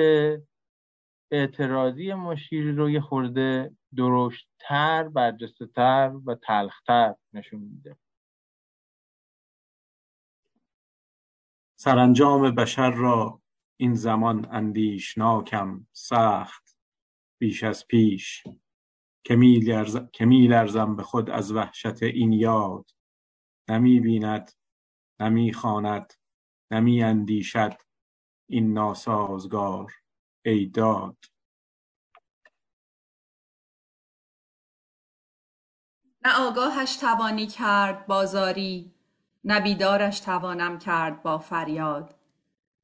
[1.32, 7.98] اعتراضی مشیری رو یه خورده درشتتر برجسته تر و تلختر نشون میده.
[11.76, 13.42] سرانجام بشر را
[13.78, 16.78] این زمان اندیشناکم سخت
[17.38, 18.44] بیش از پیش.
[19.24, 19.36] که
[20.26, 22.90] می لرزم به خود از وحشت این یاد.
[23.70, 24.52] نمی بیند
[25.20, 26.14] نمی خواند
[26.72, 27.74] نمی اندیشد
[28.50, 29.94] این ناسازگار.
[30.46, 31.18] ای داد.
[36.26, 38.94] نه آگاهش توانی کرد بازاری
[39.44, 42.16] نه بیدارش توانم کرد با فریاد.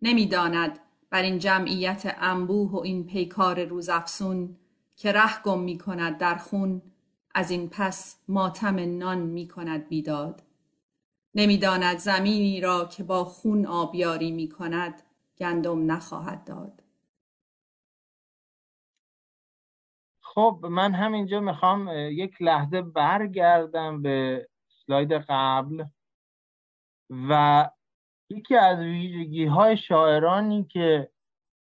[0.01, 4.57] نمی‌داند بر این جمعیت انبوه و این پیکار روزافزون
[4.95, 6.81] که ره گم می کند در خون
[7.35, 10.43] از این پس ماتم نان می کند بیداد.
[11.35, 15.03] نمی‌داند زمینی را که با خون آبیاری می کند
[15.37, 16.80] گندم نخواهد داد.
[20.33, 25.83] خب من همینجا می‌خوام یک لحظه برگردم به سلاید قبل
[27.29, 27.69] و
[28.29, 31.11] یکی از ویژگی های شاعرانی که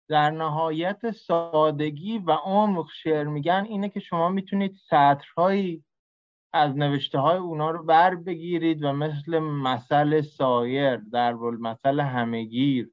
[0.08, 5.84] در نهایت سادگی و عمق شعر میگن اینه که شما می‌تونید سطرهایی
[6.52, 12.90] از نوشته های اونا رو بر بگیرید و مثل مثل سایر در مثل همگیر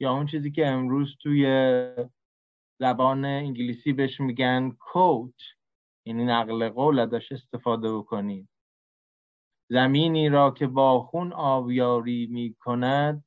[0.00, 1.46] یا اون چیزی که امروز توی
[2.80, 5.40] زبان انگلیسی بهش میگن کوت
[6.04, 8.48] یعنی نقل قول ازش استفاده بکنید
[9.70, 13.24] زمینی را که با خون آبیاری می کند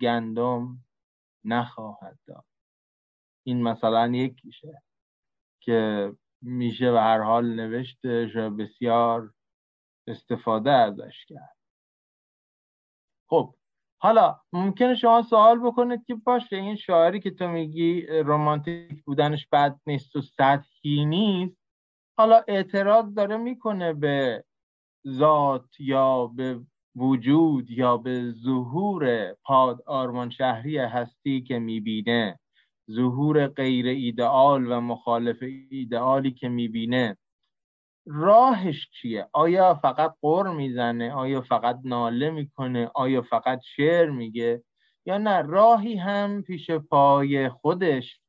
[0.00, 0.84] گندم
[1.44, 2.44] نخواهد داد.
[3.46, 4.82] این مثلا یکیشه
[5.60, 9.34] که میشه به هر حال نوشتش بسیار
[10.06, 11.56] استفاده ازش کرد.
[13.28, 13.54] خب
[14.04, 19.80] حالا ممکنه شما سوال بکنید که باشه این شاعری که تو میگی رومانتیک بودنش بد
[19.86, 21.56] نیست و سطحی نیست
[22.18, 24.44] حالا اعتراض داره می‌کنه به
[25.08, 26.60] ذات یا به
[26.96, 32.38] وجود یا به ظهور پاد آرمان شهری هستی که می‌بینه
[32.90, 37.16] ظهور غیر ایدئال و مخالف ایدئالی که می‌بینه.
[38.06, 44.62] راهش چیه؟ آیا فقط قر می‌زنه؟ آیا فقط ناله می‌کنه؟ آیا فقط شعر میگه؟
[45.06, 48.20] یا نه راهی هم پیش پای خودش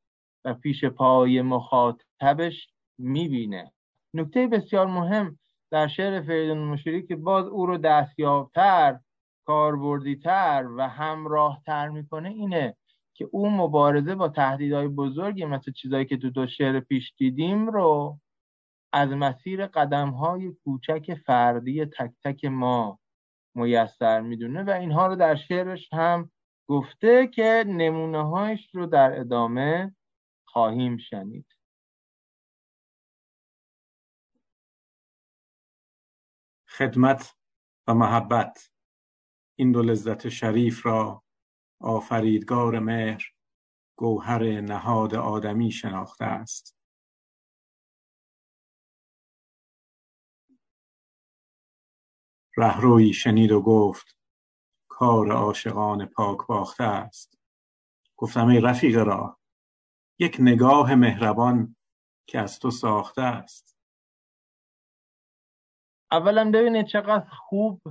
[0.46, 3.72] و پیش پای مخاطبش می‌بینه.
[4.14, 5.40] نکته بسیار مهم
[5.72, 9.00] در شعر فریدون مشیری که باز او رو دستیابتر
[9.46, 12.76] کاربردیتر و همراهتر می‌کنه اینه
[13.14, 18.20] که او مبارزه با تهدیدهای بزرگی مثل چیزایی که تو دو شعر پیش دیدیم رو
[18.96, 23.00] از مسیر قدم های کوچک فردی تک تک ما
[23.56, 26.32] میسر می‌دونه و اینها رو در شعرش هم
[26.68, 29.96] گفته که نمونه هایش رو در ادامه
[30.46, 31.46] خواهیم شنید.
[36.70, 37.36] خدمت
[37.88, 38.70] و محبت.
[39.56, 41.24] این دو لذت شریف را
[41.82, 43.24] آفریدگار مهر
[43.96, 46.75] گوهر نهاد آدمی شناخته است.
[52.58, 54.18] رهروی شنید و گفت
[54.88, 57.40] کار عاشقان پاک باخته است.
[58.18, 59.40] گفتم ای رفیق را
[60.20, 61.76] یک نگاه مهربان
[62.28, 63.78] که از تو ساخته است.
[66.12, 67.82] اولا ببینید چقدر خوب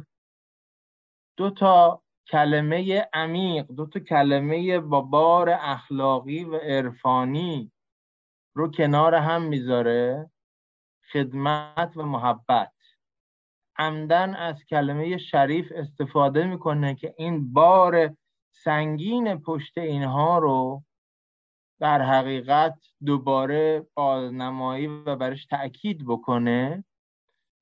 [1.37, 7.73] دو تا کلمه عمیق دو تا کلمه با بار اخلاقی و عرفانی
[8.57, 10.31] رو کنار هم می‌ذاره.
[11.13, 12.74] خدمت و محبت.
[13.79, 18.17] عمدن از کلمه شریف استفاده می‌کنه که این بار
[18.53, 20.83] سنگین پشت اینها رو
[21.81, 26.85] در حقیقت دوباره بازنمایی و برش تأکید بکنه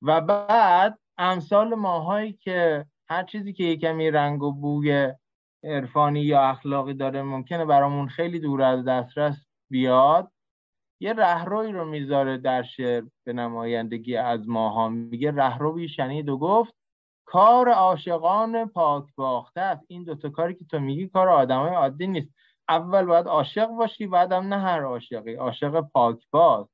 [0.01, 5.13] و بعد امثال ماهایی که هر چیزی که کمی رنگ و بوی
[5.63, 10.31] عرفانی یا اخلاقی داره ممکنه برامون خیلی دور از دسترس بیاد.
[10.99, 14.89] یه رهروی رو می‌ذاره در شعر به نمایندگی از ماها.
[14.89, 16.73] میگه رهروی شنید و گفت
[17.25, 19.85] کار عاشقان پاک باخته است.
[19.87, 22.29] این دوتا کاری که تو میگی کار آدمای عادی نیست.
[22.69, 25.35] اول باید عاشق باشی بعدم نه هر عاشقی.
[25.35, 26.67] عاشق پاک باز.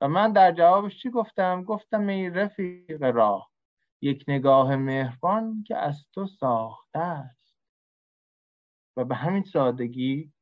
[0.00, 3.50] و من در جوابش چی گفتم؟ گفتم ای رفیق راه
[4.00, 7.56] یک نگاه مهربان که از تو ساخته است.
[8.96, 10.32] و به همین سادگی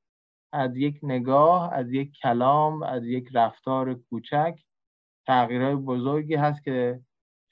[0.53, 4.55] از یک نگاه از یک کلام از یک رفتار کوچک.
[5.27, 7.01] تغییرهای بزرگی هست که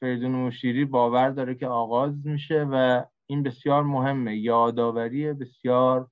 [0.00, 4.36] فریدون مشیری باور داره که آغاز میشه و این بسیار مهمه.
[4.36, 6.10] یادآوری بسیار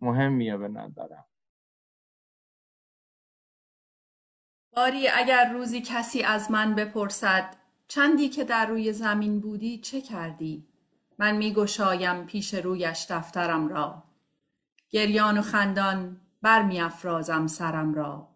[0.00, 1.24] مهمیه به نظرم.
[4.76, 7.56] باری اگر روزی کسی از من بپرسد
[7.88, 10.66] چندی که در روی زمین بودی چه کردی؟
[11.18, 14.07] من می گشایم پیش رویش دفترم را.
[14.90, 18.28] گریان و خندان بر می افرازم سرم را.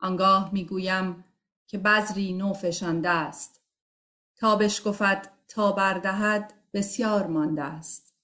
[0.00, 1.24] آنگاه می گویم
[1.66, 3.62] که بذری نو فشانده است.
[4.36, 8.16] تا بشکفد تا بردهد بسیار مانده است.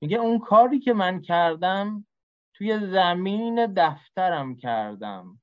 [0.00, 2.06] میگه اون کاری که من کردم
[2.54, 5.40] توی زمین دفترم کردم.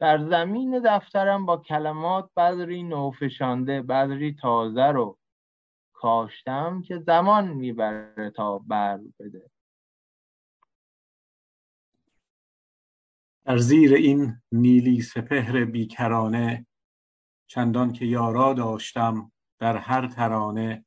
[0.00, 5.18] در زمین دفترم با کلمات بذری نوفشانده بذری تازه رو
[5.92, 9.51] کاشتم که زمان می‌بره تا بر بده.
[13.44, 16.66] در زیر این نیلی سپهر بیکرانه
[17.46, 20.84] چندان که یارا داشتم در هر ترانه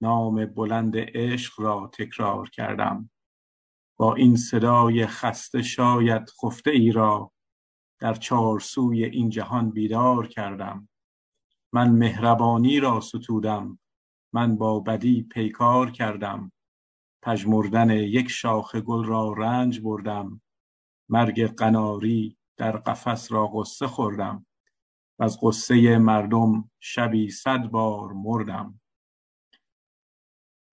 [0.00, 3.10] نام بلند عشق را تکرار کردم.
[3.96, 7.32] با این صدای خسته شاید خفته ای را
[8.00, 10.88] در چارسوی این جهان بیدار کردم.
[11.72, 13.78] من مهربانی را ستودم
[14.32, 16.52] من با بدی پیکار کردم.
[17.22, 20.40] پژمردن یک شاخ گل را رنج بردم.
[21.08, 24.46] مرگ قناری در قفس را قصه خوردم
[25.18, 28.80] و از قصه مردم شبی صد بار مردم.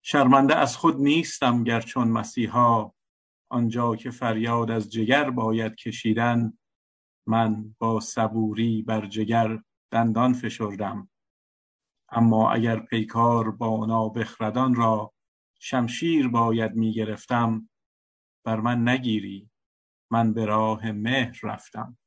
[0.01, 2.91] شرمنده از خود نیستم گر چون مسیحا
[3.51, 6.57] آنجا که فریاد از جگر باید کشیدن
[7.27, 9.59] من با صبوری بر جگر
[9.91, 11.09] دندان فشردم.
[12.09, 15.13] اما اگر پیکار با نابخردان را
[15.59, 17.69] شمشیر باید می‌گرفتم
[18.45, 19.49] بر من نگیری.
[20.12, 21.97] من به راه مهر رفتم.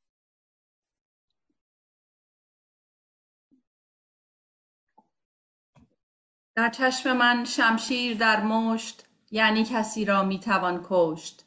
[6.54, 11.44] در چشم من شمشیر در مشت یعنی کسی را می‌توان کشت.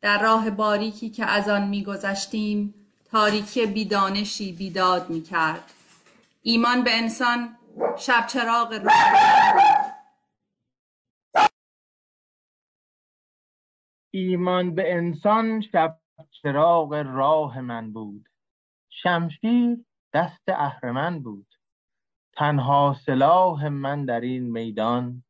[0.00, 2.74] در راه باریکی که از آن میگذشتیم
[3.10, 5.72] تاریکی بیدانشی بیداد می‌کرد
[6.42, 7.56] ایمان به انسان
[7.98, 9.73] شب چراغ راه
[14.14, 16.00] ایمان به انسان شب
[16.42, 18.28] چراغ راه من بود.
[18.90, 21.46] شمشیر دست اهرمن بود.
[22.36, 25.24] تنها سلاح من در این میدان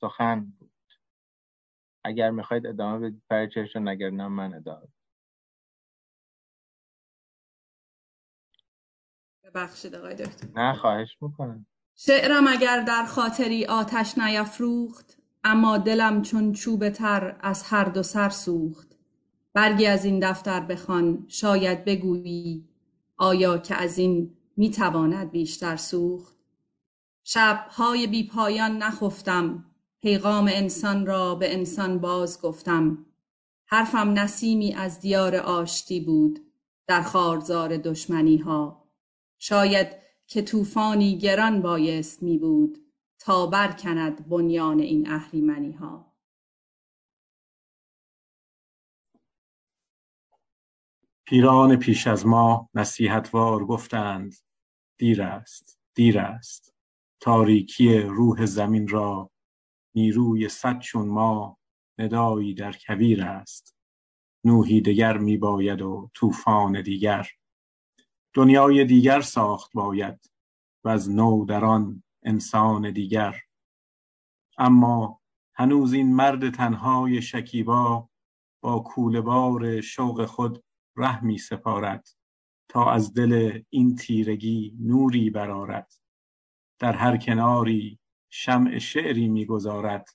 [0.00, 0.70] سخن بود.
[2.04, 4.88] اگر می‌خواید ادامه بدید پرچش رو نگر نه من ادامه
[9.44, 10.48] ببخشید آقای دکتر.
[10.60, 11.66] نه خواهش می‌کنم.
[11.96, 18.28] شعرم اگر در خاطری آتش نیفروخت اما دلم چون چوب تر از هر دو سر
[18.28, 18.96] سوخت.
[19.52, 22.68] برگی از این دفتر بخوان شاید بگویی
[23.16, 26.36] آیا که از این می‌تواند بیشتر سوخت.
[27.24, 29.64] شبهای بی پایان نخفتم
[30.02, 33.06] پیغام انسان را به انسان باز گفتم.
[33.66, 36.40] حرفم نسیمی از دیار آشتی بود
[36.86, 38.84] در خارزار دشمنی ها
[39.38, 39.86] شاید
[40.26, 42.78] که طوفانی گران بایست می بود.
[43.20, 46.12] تا برکند بنیان این اهریمنی ها
[51.26, 54.34] پیران پیش از ما نصیحتوار گفتند
[54.98, 56.74] دیر است دیر است.
[57.20, 59.30] تاریکی روح زمین را
[59.94, 61.58] نیروی صد چون ما
[61.98, 63.76] ندایی در کویر است.
[64.44, 67.28] نوحی دگر می باید و طوفان دیگر.
[68.34, 70.30] دنیای دیگر ساخت باید
[70.84, 73.36] و از نو در آن انسان دیگر.
[74.58, 75.20] اما
[75.54, 78.08] هنوز این مرد تنهای شکیبا
[78.62, 80.64] با کولهبار شوق خود
[80.96, 82.08] ره می سپارد
[82.68, 85.92] تا از دل این تیرگی نوری برارد
[86.78, 87.98] در هر کناری
[88.30, 90.08] شمع شعری می‌گذارد.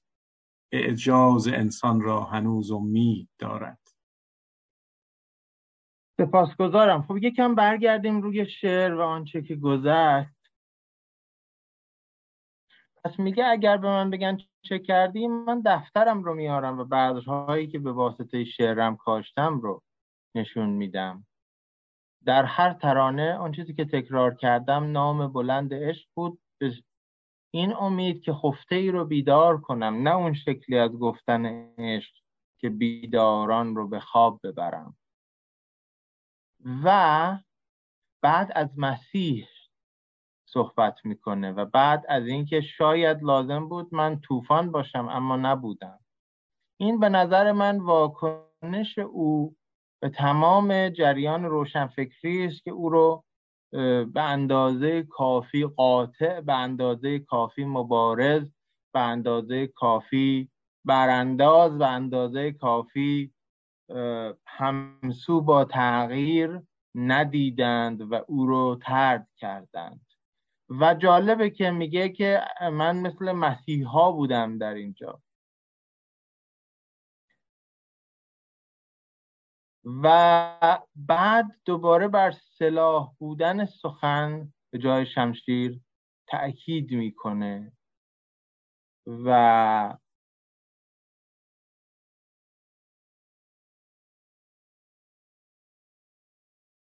[0.71, 3.79] اعجاز انسان را هنوز امید دارد.
[6.17, 7.01] سپاسگزارم.
[7.01, 10.34] خب یکم برگردیم روی شعر و آنچه که گذشت.
[13.05, 17.79] پس میگه اگر به من بگن چه کردیم من دفترم رو میارم و بذرهایی که
[17.79, 19.81] به واسطه شعرم کاشتم رو
[20.35, 21.27] نشون میدم.
[22.25, 26.39] در هر ترانه آن چیزی که تکرار کردم نام بلند عشق بود.
[27.51, 31.45] این امید که خفته ای رو بیدار کنم نه اون شکلی از گفتن
[31.77, 32.13] عشق
[32.57, 34.97] که بیداران رو به خواب ببرم.
[36.83, 37.39] و
[38.21, 39.47] بعد از مسیح
[40.55, 45.99] صحبت می‌کنه و بعد از اینکه شاید لازم بود من طوفان باشم اما نبودم.
[46.79, 49.55] این به نظر من واکنش او
[50.01, 53.23] به تمام جریان روشنفکری است که او رو
[54.13, 58.51] به اندازه کافی قاطع به اندازه کافی مبارز
[58.93, 60.49] به اندازه کافی
[60.85, 63.33] برانداز به اندازه کافی
[64.47, 66.61] همسو با تغییر
[66.95, 70.05] ندیدند و او رو ترد کردند.
[70.69, 75.21] و جالبه که میگه که من مثل مسیحا بودم در اینجا.
[80.03, 85.81] و بعد دوباره بر سلاح بودن سخن به جای شمشیر
[86.27, 87.71] تأکید می‌کنه
[89.07, 89.97] و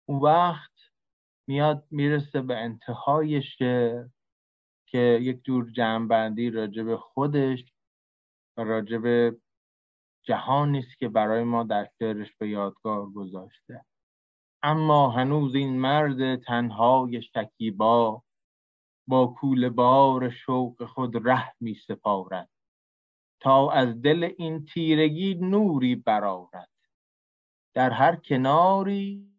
[0.05, 0.76] اون وقت
[1.47, 4.05] میاد می‌رسه به انتهای شعر
[4.87, 7.65] که یک جور جمعبندی راجب خودش
[8.57, 9.35] و راجب
[10.23, 13.85] جهانی است که برای ما در شعرش به یادگار گذاشته.
[14.63, 18.23] اما هنوز این مرد تنهای شکیبا
[19.07, 22.49] با کول بار شوق خود ره می سپارد
[23.39, 26.69] تا از دل این تیرگی نوری برارد
[27.73, 29.36] در هر کناری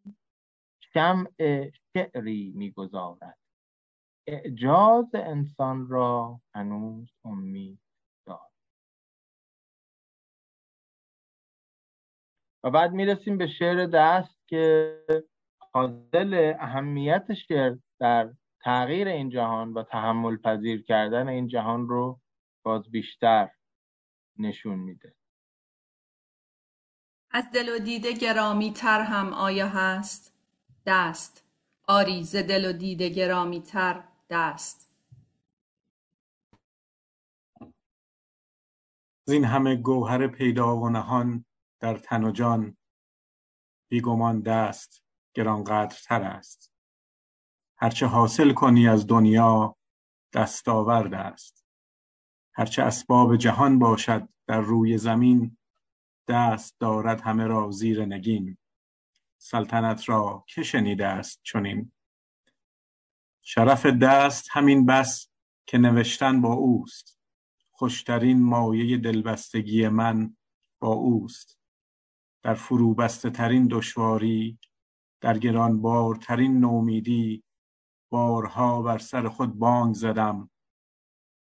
[0.94, 1.30] شمع
[1.92, 3.38] شعری می‌گذارد.
[4.26, 7.80] اعجاز انسان را هنوز امید
[8.26, 8.52] دارد.
[12.64, 14.94] و بعد می‌رسیم به شعر دست که
[15.72, 22.20] حاصل اهمیت شعر در تغییر این جهان و تحمل پذیر کردن این جهان رو
[22.64, 23.50] باز بیشتر
[24.38, 25.14] نشون میده.
[27.30, 30.37] از دل و دیده گرامی تر هم آیا هست.
[30.88, 31.44] دست.
[31.88, 34.90] آری ز دل و دیده گرامی تر دست.
[39.26, 41.44] این همه گوهر پیدا و نهان
[41.80, 42.76] در تن و جان
[43.88, 45.02] بیگمان دست
[45.34, 46.72] گرانقدرتر است.
[47.76, 49.76] هرچه حاصل کنی از دنیا
[50.32, 51.64] دستاورد است.
[52.54, 55.58] هرچه اسباب جهان باشد در روی زمین
[56.28, 58.58] دست دارد همه را زیر نگین.
[59.38, 61.92] سلطنت را که شنیده است چنین.
[63.42, 65.28] شرف دست همین بس
[65.66, 67.18] که نوشتن با اوست.
[67.70, 70.36] خوشترین مایه دلبستگی من
[70.80, 71.58] با اوست.
[72.42, 74.58] در فرو بسته ترین دشواری
[75.20, 77.44] در گرانبارترین نومیدی
[78.10, 80.50] بارها بر سر خود بانگ زدم.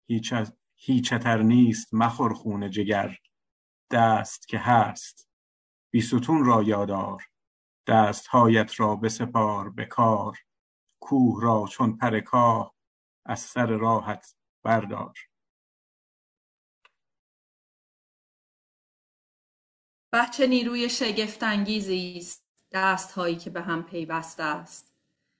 [0.08, 0.34] هیچ
[0.76, 3.18] هیچتر نیست مخور خون جگر.
[3.92, 5.30] دست که هست
[5.92, 7.29] بیستون را یادار
[7.90, 10.38] دستهایت را بسپار به کار.
[11.00, 12.76] کوه را چون پر کاه
[13.26, 15.14] از سر راحت بردار.
[20.14, 22.44] بچه نیروی شگفت انگیزی است.
[22.72, 24.94] دستهایی که به هم پیوسته است.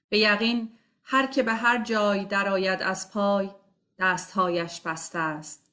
[0.08, 3.50] به یقین هر که به هر جای درآید از پای
[3.98, 5.72] دستهایش بسته است.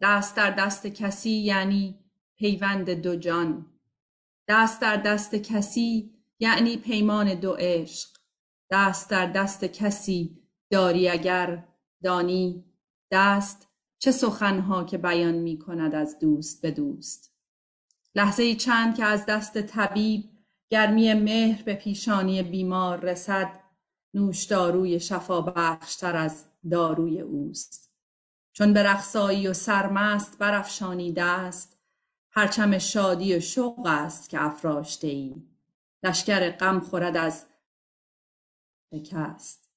[0.00, 1.98] دست در دست کسی یعنی
[2.36, 3.73] پیوند دو جان.
[4.48, 8.08] دست در دست کسی یعنی پیمان دو عشق.
[8.70, 10.38] دست در دست کسی
[10.70, 11.64] داری اگر
[12.02, 12.64] دانی.
[13.10, 13.68] دست
[13.98, 17.34] چه سخنها که بیان می کند از دوست به دوست.
[18.14, 20.30] لحظه چند که از دست طبیب
[20.70, 23.60] گرمی مهر به پیشانی بیمار رسد
[24.14, 27.92] نوشداروی شفا بخشتر از داروی اوست.
[28.52, 31.73] چون به رقصایی و سرمست برافشانی دست
[32.34, 35.42] پرچم شادی و شوق است که افراشته ای
[36.02, 37.46] لشکر غم خورد از
[38.94, 39.70] شکست.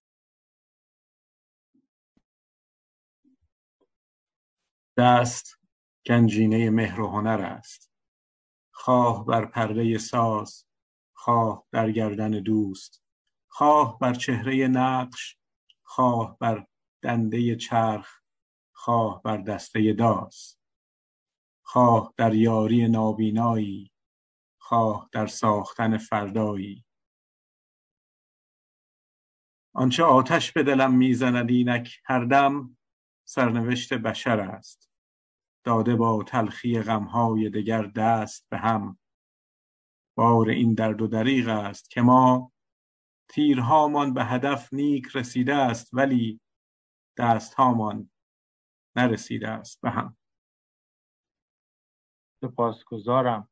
[4.97, 5.59] دست
[6.05, 7.91] گنجینه مهر و هنر است.
[8.71, 10.65] خواه بر پرده ساز
[11.13, 13.03] خواه در گردن دوست
[13.47, 15.37] خواه بر چهره نقش
[15.83, 16.67] خواه بر
[17.01, 18.21] دنده چرخ
[18.73, 20.56] خواه بر دسته داس
[21.69, 23.91] خواه در یاری نابینایی
[24.61, 26.85] خواه در ساختن فردایی.
[29.75, 32.77] آنچه آتش به دلم می‌زند اینک هر دم
[33.27, 34.89] سرنوشت بشر است.
[35.63, 38.99] داده با تلخی غمهای دگر دست به هم.
[40.17, 42.51] بار این درد و دریغ است که ما
[43.29, 46.41] تیرهامان به هدف نیک رسیده است ولی
[47.17, 48.09] دستهامان
[48.95, 50.17] نرسیده است به هم.
[52.41, 53.49] سپاسگزارم.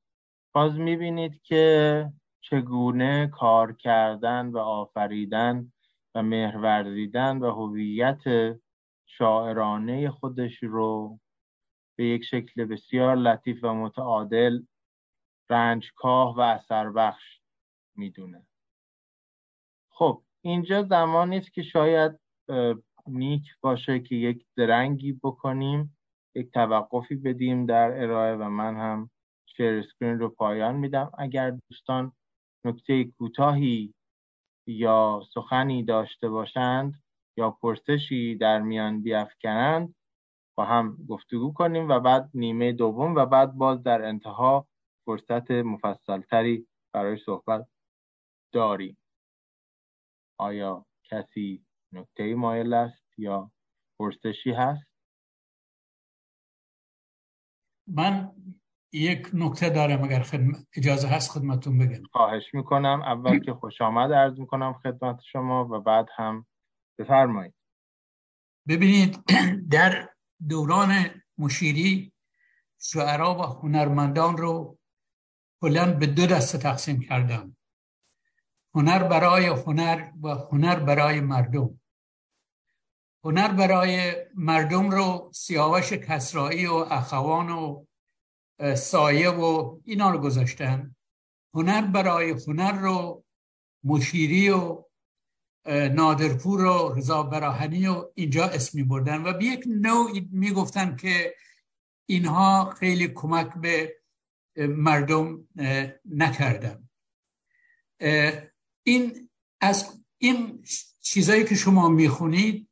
[0.53, 5.71] باز می‌بینید که چگونه کار کردن و آفریدن
[6.15, 8.23] و مهرورزیدن و هویت
[9.05, 11.19] شاعرانه خودش رو
[11.97, 14.63] به یک شکل بسیار لطیف و متعادل
[15.49, 17.41] رنجکاه و اثر بخش
[17.95, 18.47] می‌دونه.
[19.89, 22.19] خب اینجا زمانی است که شاید
[23.07, 25.95] نیک باشه که یک درنگی بکنیم.
[26.36, 29.09] یک توقفی بدیم در ارائه و من هم
[29.45, 31.11] شیر اسکرین رو پایان میدم.
[31.17, 32.11] اگر دوستان
[32.65, 33.93] نکته کوتاهی
[34.67, 37.03] یا سخنی داشته باشند
[37.38, 39.95] یا پرسشی در میان بیافکنند
[40.57, 44.67] با هم گفتگو کنیم و بعد نیمه دوم و بعد باز در انتها
[45.05, 47.67] فرصت مفصلتری برای صحبت
[48.53, 48.97] داریم.
[50.39, 53.51] آیا کسی نکته مایل است یا
[53.99, 54.95] پرسشی هست؟
[57.88, 58.31] من
[58.93, 62.03] یک نکته دارم اگر خدمت اجازه هست خدمتون بگم.
[62.11, 63.01] خواهش می‌کنم.
[63.01, 66.45] اول که خوش آمد عرض می‌کنم خدمت شما و بعد هم
[66.99, 67.53] بفرمایید.
[68.67, 69.19] ببینید
[69.71, 70.09] در
[70.49, 70.95] دوران
[71.38, 72.13] مشیری
[72.81, 74.77] شعرا و هنرمندان رو
[75.61, 77.55] کلا به دو دسته تقسیم کردن
[78.75, 81.79] هنر برای هنر و هنر برای مردم.
[83.26, 87.86] هنر برای مردم رو سیاوش کسرایی و اخوان و
[88.76, 90.95] سایه و اینا رو گذاشتن.
[91.53, 93.23] هنر برای هنر رو
[93.84, 94.84] مشیری و
[95.67, 101.36] نادرپور و رضا براهنی و اینجا اسمی بردن و به یک نوع می‌گفتن که
[102.05, 103.95] اینها خیلی کمک به
[104.57, 105.47] مردم
[106.05, 106.89] نکردن.
[108.84, 109.30] این
[109.61, 110.63] از این
[111.01, 112.69] چیزایی که شما می‌خونید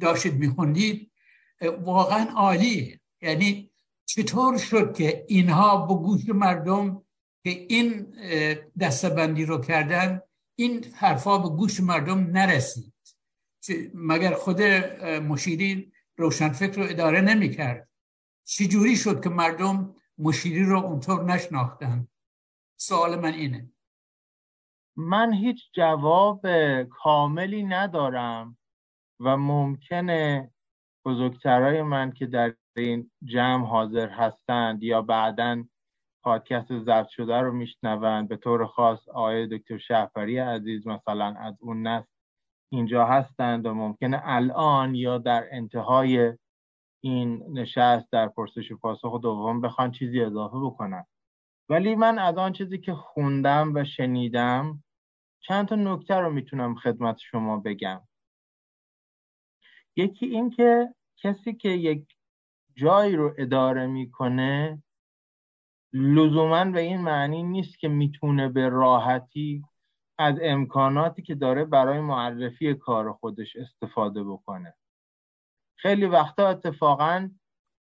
[0.00, 1.12] داشتید می‌خونید
[1.80, 3.00] واقعا عالیه.
[3.22, 3.70] یعنی
[4.06, 7.02] چطور شد که اینها به گوش مردم
[7.44, 8.14] که این
[8.80, 10.20] دستبندی رو کردن
[10.58, 12.94] این حرفا به گوش مردم نرسید؟
[13.94, 17.88] مگر خود مشیری روشنفکر رو اداره نمی‌کرد؟
[18.44, 22.08] چجوری شد که مردم مشیری رو اونطور نشناختن؟
[22.76, 23.72] سوال من اینه.
[24.96, 26.46] من هیچ جواب
[26.82, 28.58] کاملی ندارم
[29.24, 30.50] و ممکنه
[31.04, 35.64] بزرگترای من که در این جمع حاضر هستند یا بعدا
[36.24, 41.86] پادکست ضبط شده رو میشنوند به طور خاص آقای دکتر شهپری عزیز مثلا از اون
[41.86, 42.06] نسل
[42.72, 46.32] اینجا هستند و ممکنه الان یا در انتهای
[47.04, 51.06] این نشست در پرسش و پاسخ دوم بخوان چیزی اضافه بکنن.
[51.68, 54.84] ولی من از آن چیزی که خوندم و شنیدم
[55.40, 58.00] چند تا نکته رو می‌تونم خدمت شما بگم.
[59.96, 62.06] یکی این که کسی که یک
[62.76, 64.82] جایی رو اداره می‌کنه
[65.92, 69.62] لزوما به این معنی نیست که می‌تونه به راحتی
[70.18, 74.74] از امکاناتی که داره برای معرفی کار خودش استفاده بکنه.
[75.76, 77.30] خیلی وقتا اتفاقا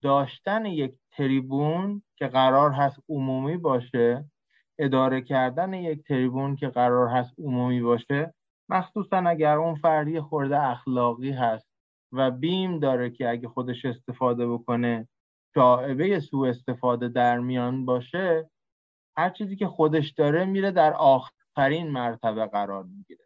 [0.01, 4.25] داشتن یک تریبون که قرار هست عمومی باشه
[4.79, 8.33] اداره کردن یک تریبون که قرار هست عمومی باشه
[8.69, 11.68] مخصوصا اگر اون فردی خورده اخلاقی هست.
[12.11, 15.07] و بیم داره که اگه خودش استفاده بکنه
[15.53, 18.49] شاعبه سو استفاده در میان باشه
[19.17, 23.25] هر چیزی که خودش داره میره در آخرین مرتبه قرار می‌گیره.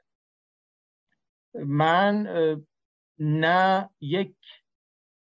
[1.65, 2.27] من
[3.19, 4.35] نه یک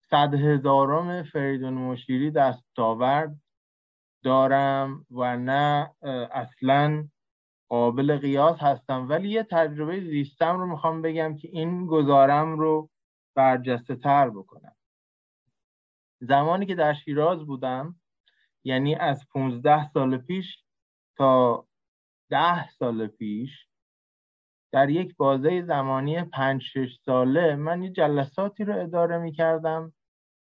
[0.10, 3.36] صد هزارم فریدون مشیری دستاورد
[4.24, 5.92] دارم و نه
[6.32, 7.08] اصلا
[7.70, 9.10] قابل قیاس هستم.
[9.10, 12.90] ولی یه تجربه زیستم رو می‌خوام بگم که این گذارم رو
[13.40, 14.76] برجسته تر بکنم.
[16.22, 17.96] زمانی که در شیراز بودم
[18.64, 20.64] یعنی از 15 سال پیش
[21.18, 21.68] تا
[22.30, 23.68] ده سال پیش
[24.72, 29.94] در یک بازه زمانی پنج شش ساله من یه جلساتی رو اداره می کردم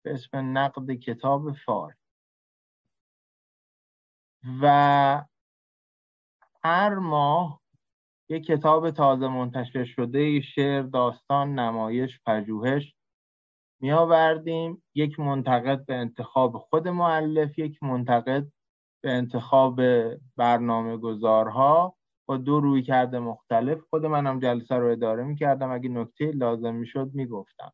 [0.02, 1.94] به اسم نقد کتاب فار.
[4.62, 5.24] و
[6.64, 7.60] هر ماه
[8.28, 12.94] یک کتاب تازه منتشر شده شعر داستان نمایش پژوهش.
[13.80, 18.46] می آوردیم یک منتقد به انتخاب خود معلف یک منتقد
[19.02, 19.80] به انتخاب
[20.36, 21.96] برنامه گذارها
[22.26, 26.74] با دو روی کرده مختلف خود منم جلسه رو اداره می کردم اگه نکته لازم
[26.74, 27.72] می شد می گفتم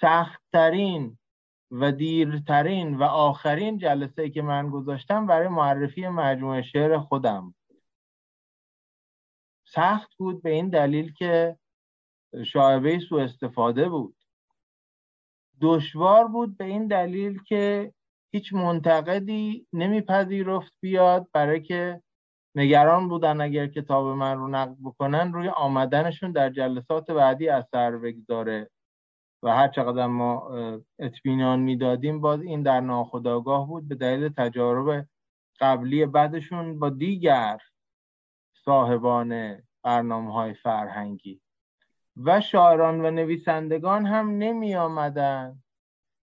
[0.00, 1.18] سختترین
[1.70, 7.54] و دیرترین و آخرین جلسه که من گذاشتم برای معرفی مجموعه شعر خودم
[9.74, 11.58] سخت بود به این دلیل که
[12.46, 14.16] شاعبه سو استفاده بود.
[15.60, 17.92] دشوار بود به این دلیل که
[18.32, 22.02] هیچ منتقدی نمیپذیرفت بیاد برای که
[22.54, 28.70] نگران بودن اگر کتاب من رو نقد بکنن روی آمدنشون در جلسات بعدی اثر بگذاره.
[29.42, 30.50] و هر چقدر ما
[30.98, 35.06] اطمینان می‌دادیم باز این در ناخودآگاه بود به دلیل تجارب
[35.60, 37.58] قبلی بعدشون با دیگر
[38.68, 41.40] صاحبان برنامه های فرهنگی.
[42.24, 45.62] و شاعران و نویسندگان هم نمی آمدن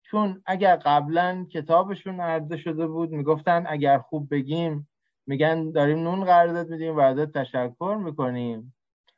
[0.03, 4.89] چون اگر قبلا کتابشون عرضه شده بود می‌گفتن اگر خوب بگیم
[5.27, 8.75] میگن داریم نون قرارداد میدیم و ازت تشکر می‌کنیم.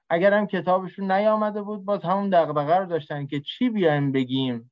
[0.09, 4.71] اگرم کتابشون نیامده بود باز همون دغدغه رو داشتن که چی بیایم بگیم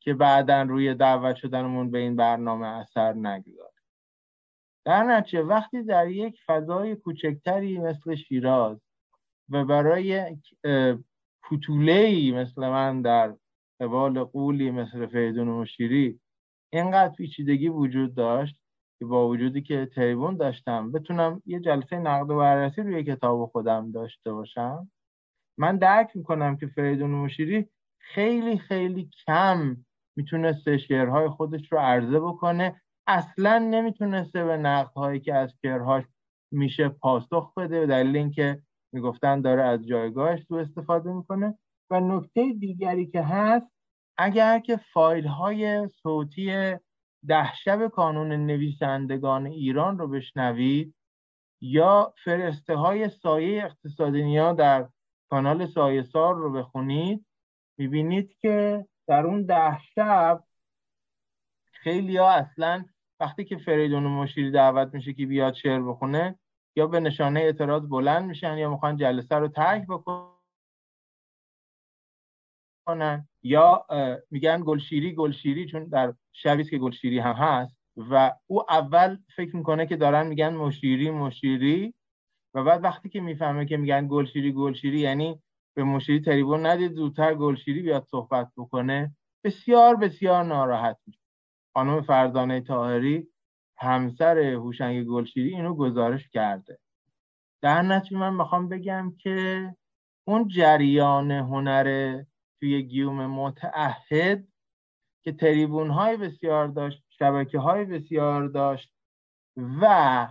[0.00, 3.75] که بعدا روی دعوت شدنمون به این برنامه اثر نگذاره
[4.86, 8.80] در نتیجه وقتی در یک فضای کوچکتری مثل شیراز
[9.48, 10.36] و برای
[11.42, 13.34] پتوله مثل من در
[13.80, 16.20] قبال قولی مثل فیدون مشیری
[16.72, 18.60] اینقدر پیچیدگی وجود داشت
[18.98, 23.92] که با وجودی که تریبون داشتم بتونم یه جلسه نقد و بررسی روی کتاب خودم
[23.92, 24.90] داشته باشم
[25.58, 27.68] من درک می‌کنم که فریدون مشیری
[27.98, 29.76] خیلی خیلی کم
[30.16, 36.04] می‌تونسته شعرهای خودش رو عرضه بکنه اصلا نمی‌تونسته به نقدهایی که از شعرهاش
[36.50, 41.58] میشه پاسخ بده به دلیل اینکه می‌گفتن داره از جایگاهش تو استفاده می‌کنه.
[41.90, 43.66] و نکته دیگری که هست
[44.18, 46.76] اگر که فایل های صوتی
[47.28, 50.94] ده شب کانون نویسندگان ایران رو بشنوید
[51.60, 54.88] یا فرسته های سایه اقتصادی ها در
[55.30, 57.26] کانال سایه سار رو بخونید
[57.78, 60.44] می‌بینید که در اون ده شب
[61.72, 62.84] خیلی ها اصلا
[63.20, 66.38] وقتی که فریدون مشیری دعوت میشه که بیاد شعر بخونه
[66.76, 69.86] یا به نشانه اعتراض بلند میشن یا می‌خوان جلسه رو ترک
[72.86, 73.86] بکنن یا
[74.30, 79.86] میگن گلشیری گلشیری چون در شبیست که گلشیری هم هست و او اول فکر می‌کنه
[79.86, 81.94] که دارن میگن مشیری مشیری
[82.54, 85.42] و بعد وقتی که می‌فهمه که میگن گلشیری گلشیری یعنی
[85.76, 91.25] به مشیری تریبون ندید زودتر گلشیری بیاد صحبت بکنه بسیار بسیار ناراحت میشه.
[91.76, 93.28] خانم فرزانه تاهری
[93.78, 96.78] همسر هوشنگ گلشیری اینو گزارش کرده.
[97.62, 99.76] در نتیجه من می‌خوام بگم که
[100.28, 102.22] اون جریان هنر
[102.60, 104.48] توی گیوم متعهد
[105.24, 108.92] که تریبون های بسیار داشت شبکه های بسیار داشت
[109.56, 110.26] و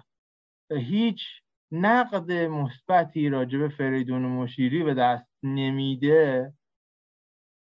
[0.71, 1.23] هیچ
[1.71, 6.53] نقد مثبتی راجع به فریدون مشیری به دست نمیده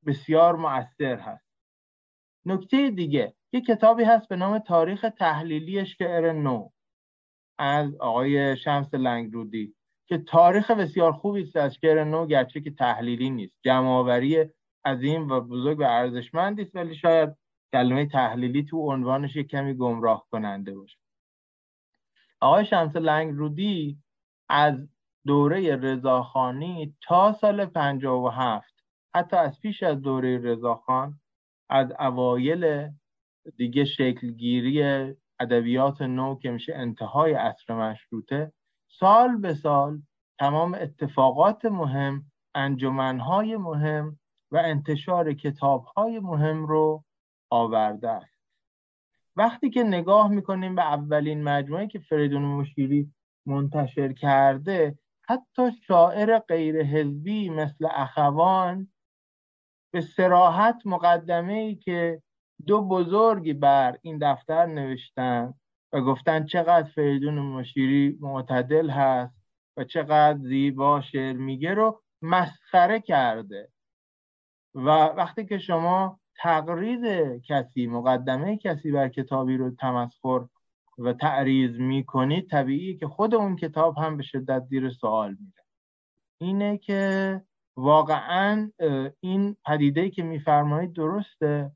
[0.07, 1.45] بسیار مؤثر هست.
[2.47, 6.69] نکته دیگه یه کتابی هست به نام تاریخ تحلیلی شعر نو
[7.59, 9.75] از آقای شمس لنگرودی
[10.07, 14.45] که تاریخ بسیار خوبی است از شعر نو گرچه که تحلیلی نیست جمعآوری
[14.85, 17.37] عظیم و بزرگ و ارزشمندی است ولی شاید
[17.73, 20.99] کلمه تحلیلی تو عنوانش یک کمی گمراه کننده باشه.
[22.41, 23.99] آقای شمس لنگرودی
[24.49, 24.89] از
[25.27, 28.75] دوره رضاخانی تا سال 57
[29.15, 31.21] حتی از پیش از دوره رضاخان
[31.71, 32.91] از اوایل
[33.57, 34.83] دیگه شکلگیری
[35.41, 38.53] ادبیات نو که میشه انتهای عصر مشروطه
[38.89, 40.03] سال به سال
[40.39, 42.25] تمام اتفاقات مهم
[42.55, 44.19] انجمنهای مهم
[44.51, 47.05] و انتشار کتابهای مهم رو
[47.51, 48.35] آورده است.
[49.37, 53.13] وقتی که نگاه می‌کنیم به اولین مجموعه که فریدون مشیری
[53.47, 58.93] منتشر کرده حتی شاعر غیر حزبی مثل اخوان
[59.91, 62.23] به سراحت مقدمه ای که
[62.67, 65.55] دو بزرگی بر این دفتر نوشتن
[65.93, 69.35] و گفتن چقدر فریدون مشیری معتدل هست
[69.77, 73.69] و چقدر زیبا شعر میگه رو مسخره کرده.
[74.75, 77.05] و وقتی که شما تقریض
[77.49, 80.47] کسی مقدمه کسی بر کتابی رو تمسخر
[80.99, 85.65] و تعریض می‌کنید طبیعی که خود اون کتاب هم به شدت زیر سوال میره.
[86.41, 87.43] اینه که
[87.77, 88.71] واقعا
[89.21, 91.71] این پدیده که میفرمایید درسته؟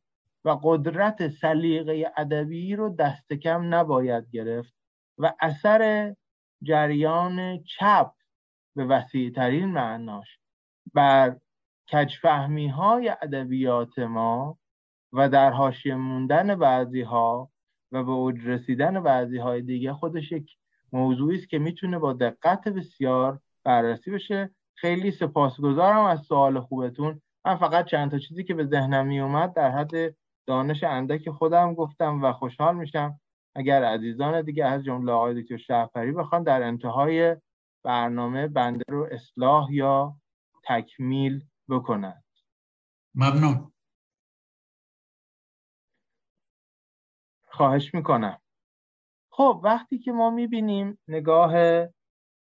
[0.45, 4.75] و قدرت سلیقه ادبی رو دست کم نباید گرفت
[5.19, 6.15] و اثر
[6.63, 8.13] جریان چپ
[8.77, 10.39] به وسیع ترین معناش
[10.95, 11.37] بر
[11.93, 14.59] کجفهمی های ادبیات ما
[15.13, 17.51] و در حاشیه موندن بعضی ها
[17.93, 20.57] و به اوج رسیدن بعضی های دیگه خودش یک
[20.93, 24.51] موضوعی است که می‌تونه با دقت بسیار بررسی بشه.
[24.75, 27.23] خیلی سپاسگزارم از سوال خوبتون.
[27.45, 30.15] من فقط چند تا چیزی که به ذهنم می اومد در حد
[30.49, 33.21] دانش اندک خودم گفتم و خوشحال میشم.
[33.55, 37.37] اگر عزیزان دیگه از جمله آقای دکتر شهپری بخوان در انتهای
[37.85, 40.17] برنامه بنده رو اصلاح یا
[40.65, 42.25] تکمیل بکنند
[43.15, 43.73] ممنون.
[47.47, 48.41] خواهش می‌کنم.
[49.31, 51.55] خب وقتی که ما می‌بینیم نگاه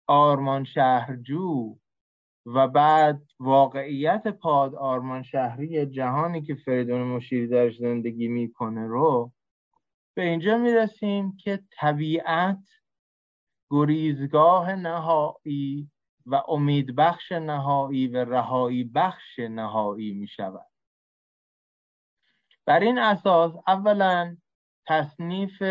[0.08, 1.78] آرمان شهرجو
[2.46, 9.32] و بعد واقعیت پاد آرمان شهری جهانی که فریدون مشیری درش زندگی می‌کنه رو
[10.14, 12.64] به اینجا می‌رسیم که طبیعت
[13.70, 15.92] گریزگاه نهایی
[16.26, 20.68] و امیدبخش نهایی و رهایی بخش نهایی می شود
[22.66, 24.38] بر این اساس اولا
[24.88, 25.64] تصنیف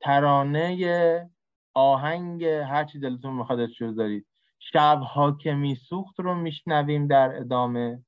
[0.00, 1.30] ترانه
[1.74, 4.26] آهنگ هرچی دلتون می‌خواد دارید
[4.72, 8.04] شبها که میسوخت رو میشنویم در ادامه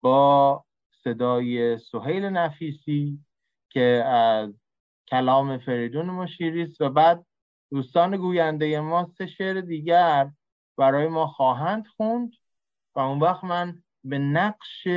[0.00, 0.64] با
[1.04, 3.18] صدای سهیل نفیسی
[3.70, 4.54] که از
[5.08, 6.80] کلام فریدون مشیری است.
[6.80, 7.26] و بعد
[7.70, 10.30] دوستان گوینده ما سه شعر دیگر
[10.76, 12.32] برای ما خواهند خوند
[12.94, 14.88] و اون وقت من به نقش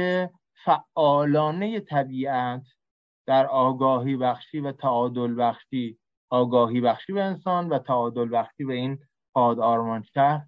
[0.66, 2.64] فعالانه طبیعت
[3.26, 9.00] در آگاهی بخشی و تعادل بخشی آگاهی بخشی به انسان و تعادل بخشی به این
[9.34, 10.46] پاد آرمان شهر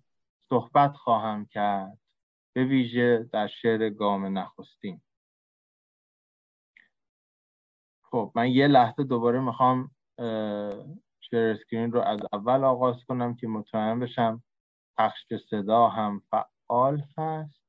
[0.52, 1.98] صحبت خواهم کرد
[2.56, 5.02] به ویژه در شعر گام نخستین.
[8.04, 9.92] خب من یه لحظه دوباره می‌خوام
[11.22, 14.44] شعر اسکرین رو از اول آغاز کنم که مطمئن بشم
[14.98, 17.61] پخش صدا هم فعال هست.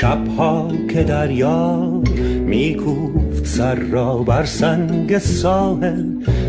[0.00, 2.02] شبها که دریا
[2.46, 6.04] میکوفت سر را بر سنگ ساحل.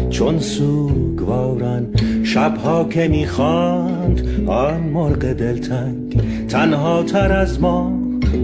[0.10, 1.88] چون سوگوارن
[2.24, 8.00] شبها که می‌خواند آن مرغ دلتنگ تنها تر از ما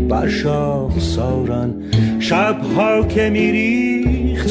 [0.10, 1.74] بر شاخ سارن
[2.20, 3.97] شبها که میریخت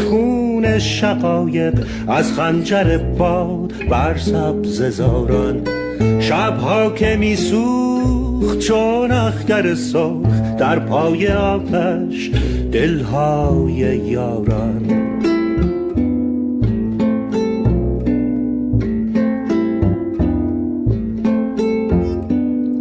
[0.00, 5.60] خون شقایق از خنجر باد بر سبز زاران.
[6.20, 12.30] شبها که میسوخت چون اخگر سرخ در پای آتش
[12.72, 15.06] دلهای یاران.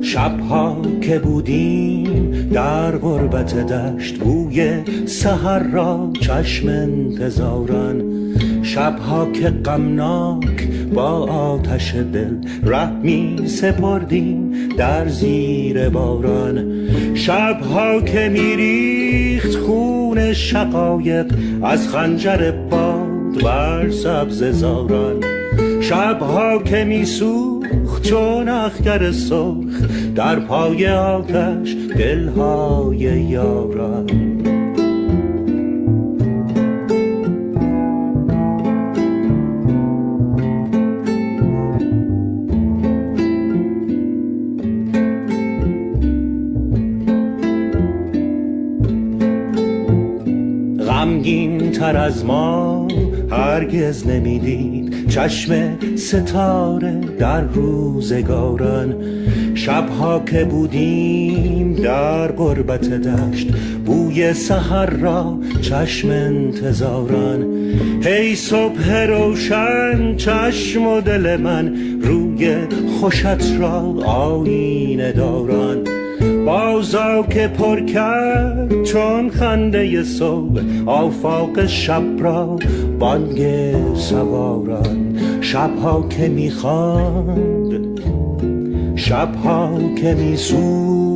[0.01, 4.73] شبها که بودیم در غربت دشت بوی
[5.05, 8.03] سهر را چشم انتظاران.
[8.63, 12.33] شبها که غمناک با آتش دل
[12.63, 16.87] رحمی سپردیم در زیر باران.
[17.13, 21.33] شبها که میریخت خون شقایق
[21.63, 25.23] از خنجر باد بر سبز زاران.
[25.81, 27.54] شبها که میسوخت
[28.09, 29.81] چون اخگر سرخ
[30.15, 34.35] در پای آتش دلهای یاران.
[51.79, 52.87] تر از ما
[53.31, 54.74] هرگز نمی‌دید.
[55.15, 58.95] چشم ستاره در روزگاران.
[59.53, 63.47] شبها که بودیم در قربت دشت
[63.85, 67.45] بوی سحر را چشم انتظاران.
[68.03, 72.55] هی صبح روشن چشم و دل من روی
[72.99, 75.83] خوشت را آینه داران.
[76.45, 82.59] بازا که پر کرد چون خنده صبح آفاق شب را
[82.99, 83.41] بانگ
[83.95, 85.04] سواران.
[85.55, 87.99] شبها که می‌خواند
[88.97, 91.15] شبها که میسود.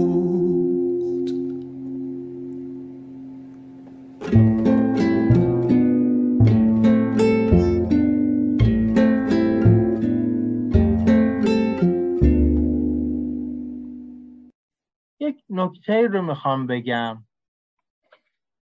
[15.49, 17.23] نکته رو می‌خوام بگم.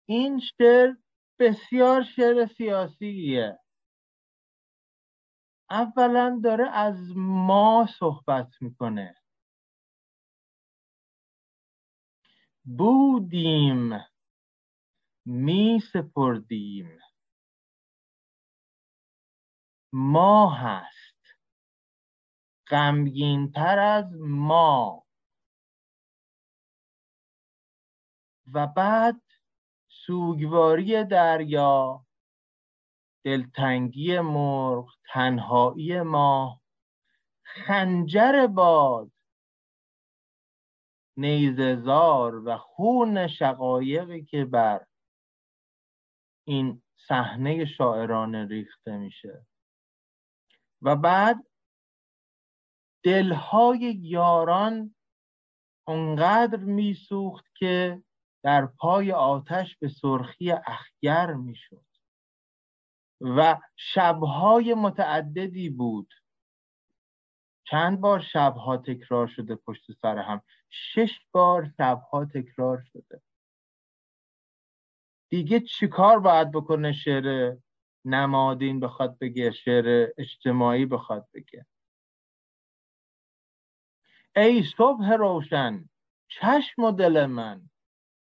[0.06, 0.94] این شعر
[1.40, 3.60] بسیار شعر سیاسیه.
[5.70, 9.16] اولا داره از ما صحبت می‌کنه.
[12.78, 13.89] بودیم
[15.26, 16.99] می سپردیم
[19.93, 21.16] ما هست.
[22.68, 25.05] غمگین تر از ما.
[28.53, 29.22] و بعد
[29.89, 32.05] سوگواری دریا
[33.26, 36.62] دلتنگی مرغ تنهایی ما
[37.43, 39.12] خنجر باد
[41.18, 44.86] نیززار و خون شقایقی که بر
[46.47, 49.45] این صحنه شاعرانه ریخته میشه.
[50.82, 51.45] و بعد
[53.03, 54.95] دلهای یاران
[55.88, 58.03] اونقدر میسوخت که
[58.43, 61.86] در پای آتش به سرخی اخگر می‌شد.
[63.26, 66.14] و شبهای متعددی بود.
[67.68, 70.42] چند بار شبها تکرار شده پشت سر هم.
[70.70, 73.22] شش بار شبها تکرار شده.
[75.30, 77.58] دیگه چیکار باید بکنه شعر
[78.06, 81.66] نمادین بخواد بگه شعر اجتماعی بخواد بگه؟
[84.36, 85.90] ای صبح روشن
[86.28, 87.70] چشم و دل من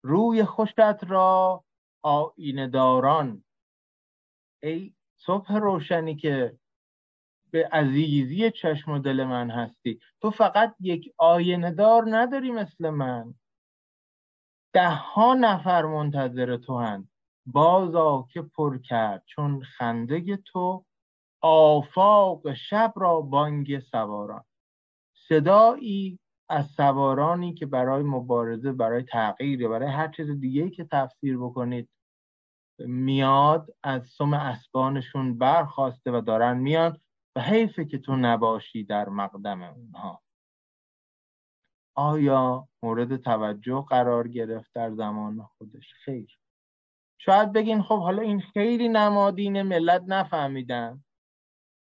[0.04, 1.64] روی خوشت را
[2.02, 3.43] آینه داران
[4.64, 6.57] ای صبح روشنی که
[7.51, 9.99] به عزیزی چشم و دل من هستی.
[10.22, 13.34] تو فقط یک آینه دار نداری مثل من.
[14.74, 17.07] ده ها نفر منتظر تو هن
[17.45, 20.86] بازا که پر کرد چون خنده تو.
[21.41, 24.43] آفاق شب را بانگ سواران.
[25.14, 31.89] صدایی از سوارانی که برای مبارزه برای تغییر برای هر چیز دیگه که تفسیر بکنید
[32.88, 36.97] میاد از سم اسبانشون برخواسته و دارن میان
[37.36, 40.21] و حیفه که تو نباشی در مقدم اونها.
[41.95, 46.38] آیا مورد توجه قرار گرفت در زمان خودش؟ خیر.
[47.17, 51.03] شاید بگین خب حالا این خیلی نمادین ملت نفهمیدن.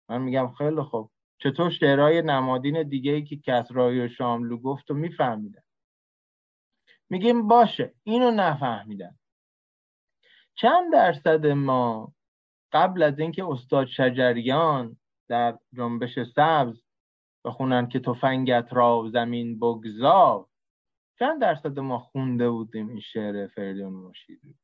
[0.10, 4.94] من میگم خیلی خب چطور شعرهای نمادین دیگه ای که کسرایی و شاملو گفت و
[4.94, 5.64] میفهمیدن؟
[7.10, 9.18] میگیم باشه اینو نفهمیدن.
[10.56, 12.14] چند درصد ما
[12.72, 14.98] قبل از اینکه استاد شجریان
[15.30, 16.84] در جنبش سبز
[17.46, 20.48] بخونن که تفنگت را زمین بگذار
[21.20, 24.56] چند درصد ما خونده بودیم این شعر فریدون مشیری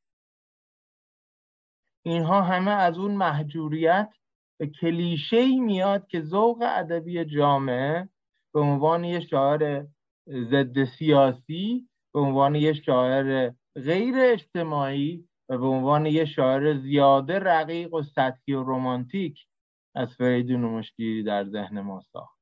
[2.04, 4.14] اینها همه از اون محجوریت
[4.60, 8.08] به کلیشه میاد که ذوق ادبی جامعه
[8.54, 9.86] به عنوان یه شاعر
[10.28, 17.94] ضد سیاسی به عنوان یه شاعر غیر اجتماعی و به عنوان یه شاعر زیاده رقیق
[17.94, 19.46] و سطحی و رومانتیک
[19.94, 22.40] از فریدون مشکیری در ذهن ما ساخت.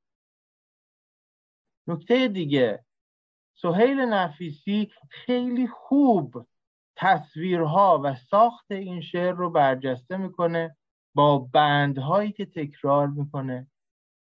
[1.87, 2.85] نکته دیگه
[3.55, 6.47] سهیل نفیسی خیلی خوب
[6.97, 10.77] تصویرها و ساخت این شعر رو برجسته می‌کنه
[11.15, 13.71] با بندهایی که تکرار می‌کنه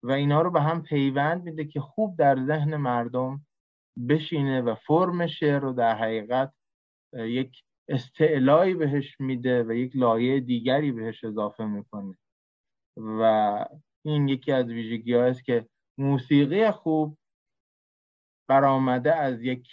[0.03, 3.45] و اینا رو به هم پیوند میده که خوب در ذهن مردم
[4.09, 6.53] بشینه و فرم شعر رو در حقیقت
[7.13, 12.17] یک استعلایی بهش میده و یک لایه دیگری بهش اضافه می‌کنه.
[12.97, 13.65] و
[14.05, 15.67] این یکی از ویژگی است که
[15.97, 17.17] موسیقی خوب
[18.49, 19.67] برآمده از یک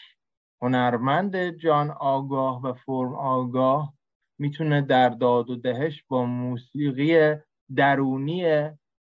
[0.62, 3.94] هنرمند جان آگاه و فرم آگاه
[4.38, 7.34] می‌تونه در داد و دهش با موسیقی
[7.76, 8.70] درونی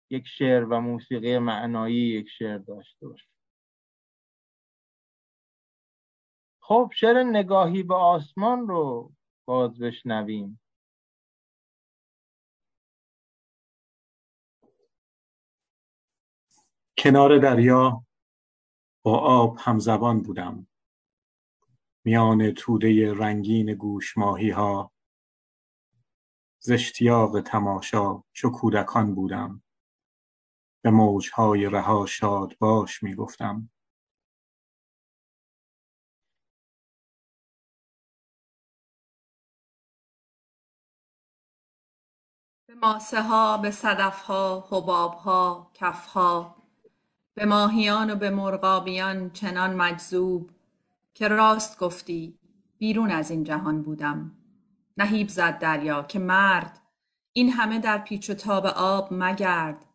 [0.10, 3.33] یک شعر و موسیقی معنایی یک شعر داشته باشه.
[6.66, 9.14] خب شعر نگاهی به آسمان رو
[9.48, 10.62] باز بشنویم؟
[16.98, 18.06] کنار دریا
[19.06, 20.68] با آب همزبان بودم.
[22.06, 24.92] میان توده رنگین گوش ماهی ها
[26.60, 29.64] زشتیاق تماشا چو کودکان بودم.
[30.84, 33.73] به موجهای رها شاد باش می‌گفتم.
[42.74, 46.56] به ماسه ها به صدف ها حباب ها کف ها
[47.34, 50.52] به ماهیان و به مرغابیان چنان مجذوب
[51.14, 52.40] که راست گفتی
[52.78, 54.32] بیرون از این جهان بودم.
[54.98, 56.80] نهیب زد دریا که مرد
[57.34, 59.86] این همه در پیچ و تاب آب مگرد.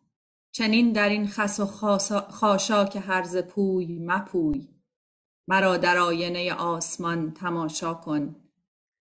[0.51, 1.65] چنین در این خس و
[2.29, 4.67] خاشاک هرز پوی مپوی.
[5.47, 8.35] مرا در آینه آسمان تماشا کن.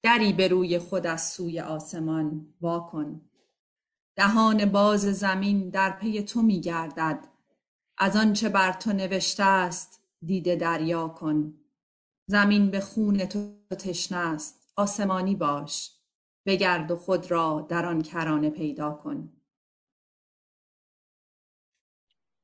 [0.04, 3.22] دری به روی خود از سوی آسمان وا کن.
[4.16, 7.28] دهان باز زمین در پی تو می گردد.
[7.98, 11.54] از آنچه بر تو نوشته است دیده دریا کن.
[12.28, 15.92] زمین به خون تو تشنه است آسمانی باش.
[16.46, 19.30] بگرد و خود را در آن کرانه پیدا کن.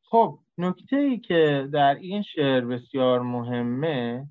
[0.03, 4.27] خب نکته ای که در این شعر بسیار مهمه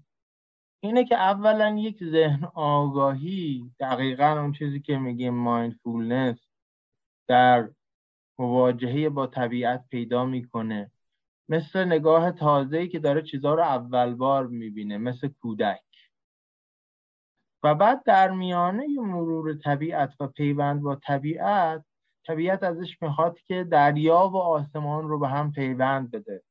[0.83, 6.39] اینه که اولا یک ذهن آگاهی دقیقا اون چیزی که میگیم مایندفولنس
[7.31, 7.71] در
[8.39, 10.91] مواجهه با طبیعت پیدا می‌کنه.
[11.49, 15.83] مثل نگاه تازه‌ای که داره چیزها رو اول بار می‌بینه مثل کودک.
[17.63, 21.85] و بعد در میانه مرور طبیعت و پیوند با طبیعت
[22.27, 26.43] طبیعت ازش می‌خواد که دریا و آسمان رو به هم پیوند بده.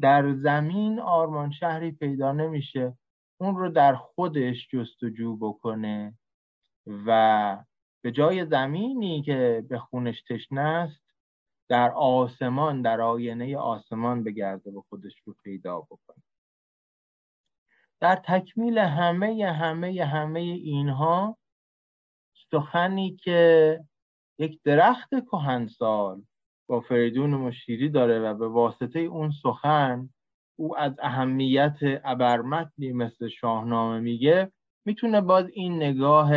[0.00, 2.98] در زمین آرمان شهری پیدا نمیشه.
[3.40, 6.18] اون رو در خودش جستجو بکنه
[7.06, 7.64] و
[8.06, 11.04] به جای زمینی که به خونش تشنه است
[11.68, 16.22] در آسمان در آینه آسمان بگرده و خودش رو پیدا بکنه.
[18.00, 21.38] در تکمیل همه همه همه اینها
[22.50, 23.80] سخنی که
[24.38, 26.22] یک درخت کهنسال
[26.66, 30.08] با فریدون مشیری داره و به واسطه اون سخن
[30.56, 34.52] او از اهمیت ابرمتنی مثل شاهنامه میگه
[34.84, 36.32] می‌تونه باز این نگاه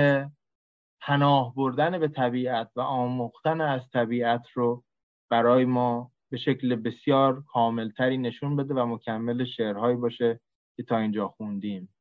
[1.01, 4.83] پناه بردن به طبیعت و آموختن از طبیعت رو
[5.29, 10.39] برای ما به شکل بسیار کاملتری نشون بده و مکمل شعرهایی باشه
[10.75, 11.95] که تا اینجا خوندیم.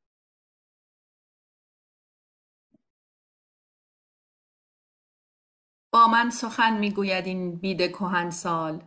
[5.92, 8.82] با من سخن می‌گوید این بید کهن سال.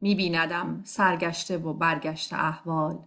[0.00, 2.98] میبیندم سرگشته و برگشته احوال.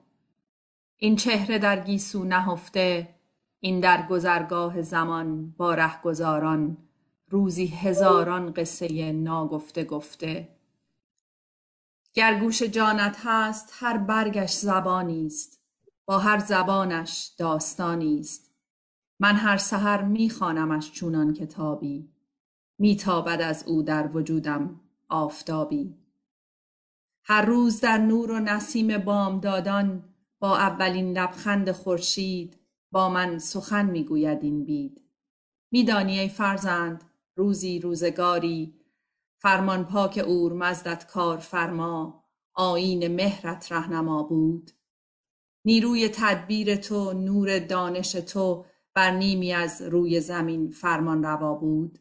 [0.98, 3.16] این چهره در گیسو نهفته
[3.60, 6.78] این در گذرگاه زمان با رهگذاران
[7.30, 10.56] روزی هزاران قصه ناگفته گفته.
[12.14, 15.60] گر گوش جانت هست هر برگش زبانی است.
[16.06, 18.52] با هر زبانش داستانی است.
[19.20, 22.10] من هر سحر میخوانمش چونان کتابی.
[22.78, 24.80] میتابد از او در وجودم
[25.10, 25.96] آفتابی.
[27.24, 30.04] هر روز در نور و نسیم بامدادان
[30.40, 32.59] با اولین لبخند خورشید
[32.92, 35.02] با من سخن می‌گوید این بید.
[35.72, 37.04] میدانی ای فرزند
[37.36, 38.76] روزی روزگاری
[39.42, 42.24] فرمان پاک اورمزدت کارفرما
[42.54, 44.72] آیین مهرت رهنما بود.
[45.66, 52.00] نیروی تدبیر تو نور دانش تو بر نیمی از روی زمین فرمان روا بود.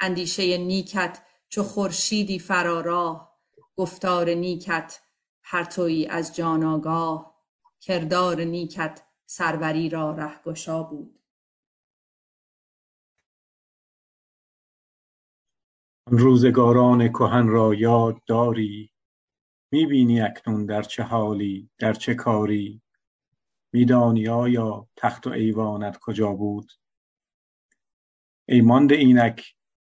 [0.00, 3.36] اندیشه نیکت چو خورشیدی فراراه
[3.76, 5.00] گفتار نیکت
[5.44, 7.36] پرتویی از جان آگاه.
[7.80, 11.20] کردار نیکت سروری را رهگشا بود.
[16.10, 18.92] روزگاران کهن را یاد داری؟
[19.72, 22.82] می‌بینی اکنون در چه حالی در چه کاری؟
[23.72, 26.72] میدانی آیا تخت و ایوانت کجا بود؟
[28.48, 29.54] ای مانده اینک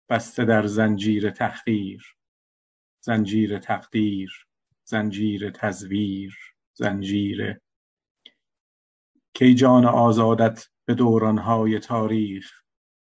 [0.09, 2.15] بسته در زنجیر تحقیر
[3.03, 4.47] زنجیر تقدیر
[4.84, 6.38] زنجیر تزویر
[6.73, 7.59] زنجیر
[9.38, 12.51] کی جان آزادت به دورانهای تاریخ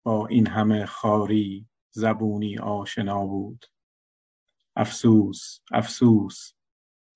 [0.03, 3.67] با این همه خاری زبونی آشنا بود.
[4.77, 6.53] افسوس افسوس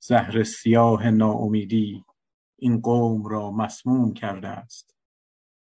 [0.01, 2.05] زهر سیاه ناامیدی
[2.57, 4.97] این قوم را مسموم کرده است.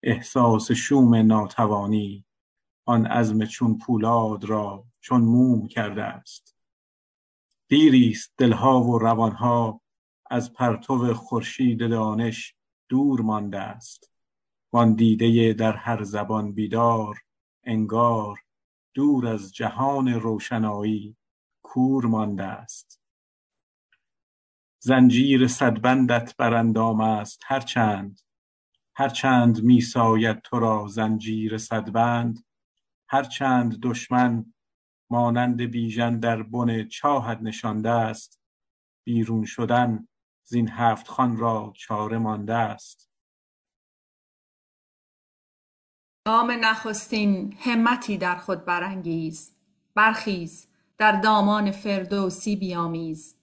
[0.03, 2.25] احساس شوم ناتوانی
[2.85, 6.55] آن عزم چون پولاد را چون موم کرده است.
[7.67, 9.81] دیری است دلها و روانها
[10.29, 12.58] از پرتو خورشید دانش
[12.89, 14.11] دور مانده است.
[14.73, 17.19] وان دیده در هر زبان بیدار
[17.63, 18.39] انگار
[18.93, 21.17] دور از جهان روشنایی
[21.63, 23.01] کور مانده است.
[24.79, 28.21] زنجیر صدبندت بر اندام است هرچند
[28.95, 32.45] هرچند میساید تو را زنجیر صدبند
[33.09, 34.53] هرچند دشمن
[35.09, 38.39] مانند بیژن در بن چاهت نشانده است.
[39.03, 40.07] بیرون شدن
[40.49, 43.09] زین هفت خوان را چاره مانده است.
[46.27, 49.55] گام نخستین همتی در خود برانگیز
[49.95, 50.67] برخیز
[50.97, 53.35] در دامان فردوسی بیامیز.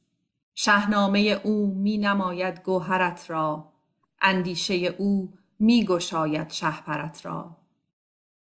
[0.55, 3.73] شهنامه او می نماید گوهرت را
[4.20, 7.57] اندیشه او می گشاید شهپرت را.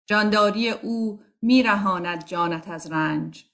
[0.06, 3.44] جانداری او می رهاند جانت از رنج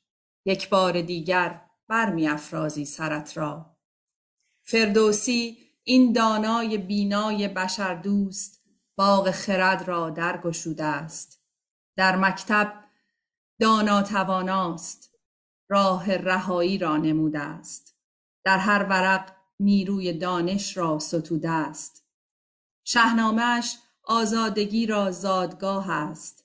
[0.45, 3.72] یک بار دیگر برمی افرازی سرت را.
[4.63, 8.63] فردوسی این دانای بینای بشردوست
[8.97, 11.43] باغ خرد را درگشوده است
[11.97, 12.85] در مکتب
[13.61, 15.15] دانا تواناست
[15.69, 17.97] راه رهایی را نموده است
[18.45, 22.07] در هر ورق نیروی دانش را ستوده است
[22.85, 26.45] شهنامهاش آزادگی را زادگاه است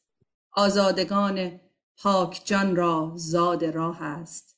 [0.52, 1.60] آزادگان
[1.98, 4.58] پاک جان را زاد راه است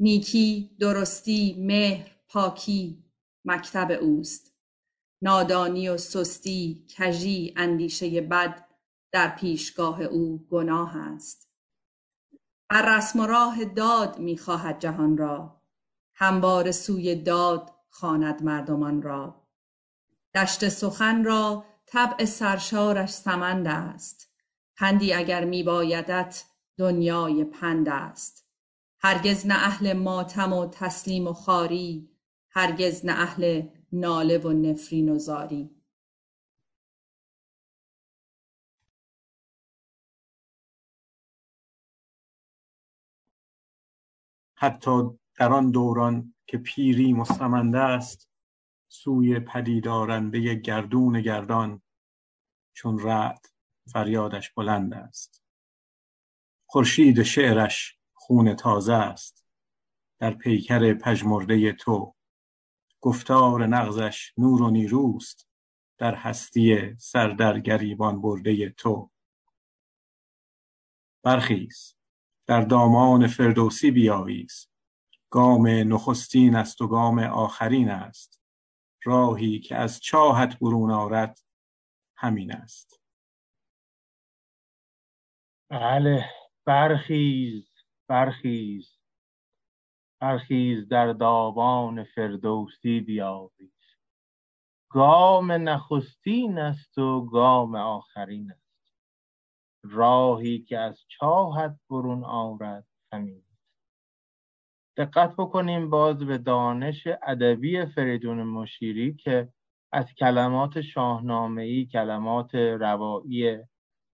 [0.00, 3.04] نیکی درستی مهر پاکی
[3.44, 4.54] مکتب اوست.
[5.22, 8.68] نادانی و سستی کژی اندیشه بد
[9.12, 11.50] در پیشگاه او گناه است.
[12.68, 15.62] بر رسم و راه داد می‌خواهد جهان را.
[16.14, 19.46] همواره سوی داد خواند مردمان را.
[20.34, 24.30] دشت سخن را طبع سرشارش سمند است.
[24.76, 26.44] پندی اگر میبایدت
[26.78, 28.46] دنیای پند است.
[28.98, 32.09] هرگز نه اهل ماتم و تسلیم و خواری
[32.50, 35.70] هرگز نه اهل ناله و نفرین و زاری.
[44.54, 48.28] حتی در آن دوران که پیری مستمنده است
[48.88, 51.82] سوی پدیدآرنده گردون گردان
[52.72, 53.46] چون رعد
[53.92, 55.42] فریادش بلند است.
[56.66, 59.46] خورشید شعرش خون تازه است.
[60.18, 62.14] در پیکر پژمرده تو
[63.00, 65.48] گفتار نغزش نور و نیروست
[65.98, 69.10] در هستی سر در گریبان برده تو.
[71.24, 71.96] برخیز
[72.46, 74.66] در دامان فردوسی بیاییز.
[75.30, 78.40] گام نخستین است و گام آخرین است.
[79.04, 81.40] راهی که از چاهت برون آرد
[82.16, 83.00] همین است.
[85.68, 86.30] بله
[86.64, 87.68] برخیز
[88.08, 88.99] برخیز.
[90.20, 93.70] برخیز در داوان فردوسی بیاویز
[94.90, 98.94] گام نخستین است و گام آخرین است.
[99.82, 103.42] راهی که از چاهت برون آورد همین
[104.96, 109.52] دقت بکنیم باز به دانش ادبی فریدون مشیری که
[109.92, 113.58] از کلمات شاهنامه‌ای کلمات روایی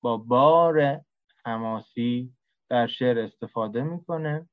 [0.02, 1.00] با بار
[1.44, 2.34] حماسی
[2.70, 4.48] در شعر استفاده می‌کنه.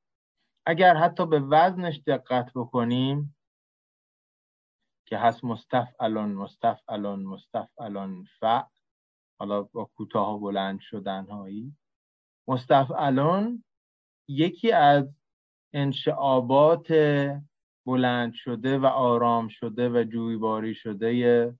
[0.65, 3.35] اگر حتی به وزنش دقت بکنیم
[5.05, 8.43] که هست مستفعلان مستفعلان مستفعلان ف
[9.39, 11.77] حالا با کوتاه و بلند شدن هایی
[12.47, 13.63] مستفعلان
[14.27, 15.15] یکی از
[15.73, 16.87] انشعابات
[17.85, 21.53] بلند شده و آرام شده و جویباری شده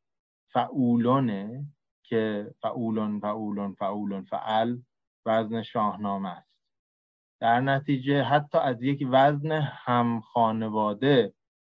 [0.53, 1.65] فعولونه
[2.03, 4.77] که فعولون فعولون فعولون فعل
[5.25, 6.50] وزن شاهنامه است.
[7.41, 11.33] در نتیجه حتی از یک وزن هم خانواده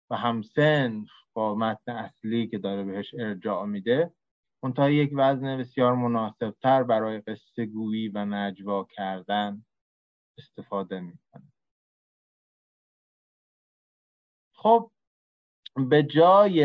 [0.10, 4.14] و هم سنف با متن اصلی که داره بهش ارجاع میده
[4.64, 9.66] منتها یک وزن بسیار مناسبتر برای قصه گویی و نجوا کردن
[10.38, 11.54] استفاده می‌کنه.
[14.56, 14.92] خب
[15.90, 16.62] به جای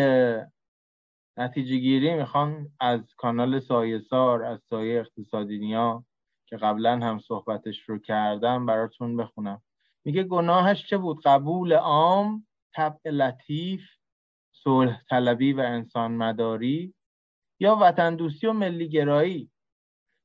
[1.39, 6.05] نتیجه گیری می‌خوام از کانال سایه سار از سایه اقتصادی نیا
[6.51, 9.63] که قبلا هم صحبتش رو کردم براتون بخونم.
[10.05, 13.83] میگه گناهش چه بود؟ قبول عام طبع لطیف
[14.53, 16.95] صلح طلبی و انسان مداری
[17.61, 19.51] یا وطن دوستی و ملی گرایی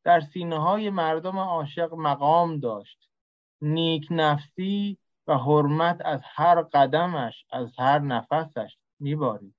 [0.04, 3.10] در سینه های مردم عاشق مقام داشت.
[3.62, 4.98] نیک نفسی
[5.28, 9.56] و حرمت از هر قدمش از هر نفسش میبارید.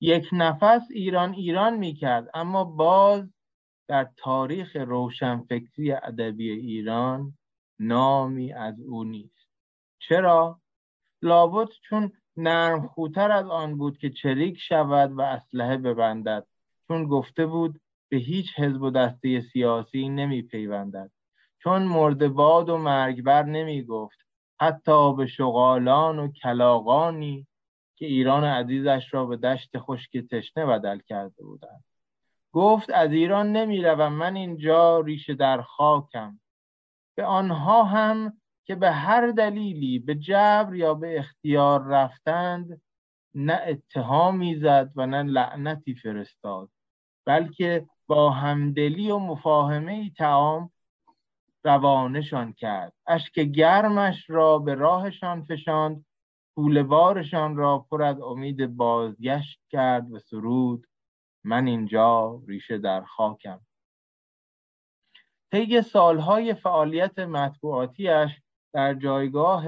[0.00, 3.32] یک نفس ایران ایران می‌کرد اما باز
[3.88, 7.38] در تاریخ روشنفکری ادبی ایران
[7.78, 9.48] نامی از او نیست.
[9.98, 10.60] چرا؟
[11.22, 16.46] لابد چون نرم خوتر از آن بود که چریک شود و اسلحه ببندد
[16.88, 21.10] چون گفته بود به هیچ حزب و دسته سیاسی نمی پیوندد
[21.62, 24.18] چون مردباد و مرگبر نمی گفت
[24.60, 27.46] حتی به شغالان و کلاغانی
[27.96, 31.84] که ایران عزیزش را به دشت خشک تشنه بدل کرده بودند.
[32.52, 36.40] گفت از ایران نمی روم من اینجا ریشه در خاکم.
[37.16, 42.82] به آنها هم که به هر دلیلی به جبر یا به اختیار رفتند
[43.34, 46.70] نه اتهامی زد و نه لعنتی فرستاد
[47.26, 50.70] بلکه با همدلی و مفاهمه ای تعام
[51.64, 52.92] روانشان کرد.
[53.06, 56.04] اشک گرمش را به راهشان فشاند
[56.88, 60.86] بارشان را پر از امید بازگشت کرد و سرود
[61.44, 63.60] من اینجا ریشه در خاکم.
[65.52, 68.40] طی سالهای فعالیت مطبوعاتیش
[68.72, 69.66] در جایگاه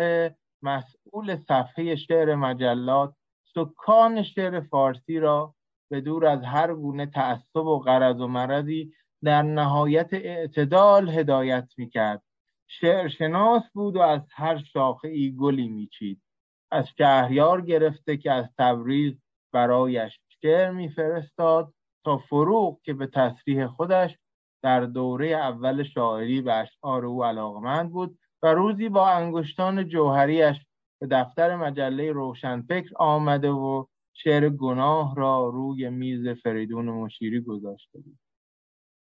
[0.62, 3.14] مسئول صفحه شعر مجلات
[3.54, 5.54] سکان شعر فارسی را
[5.90, 8.92] به دور از هر گونه تعصب و غرض و مرضی
[9.24, 12.22] در نهایت اعتدال هدایت می‌کرد.
[12.66, 16.22] شعر شناس بود و از هر شاخه ای گلی میچید.
[16.70, 19.14] از شهریار گرفته که از تبریز
[19.52, 24.18] برایش شعر میفرستاد تا فروغ که به تصریح خودش
[24.62, 30.56] در دوره اول شاعری به اشعار او علاقمند بود و روزی با انگشتان جوهریش
[31.00, 38.18] به دفتر مجله روشنفکر آمده و شعر گناه را روی میز فریدون مشیری گذاشته بود.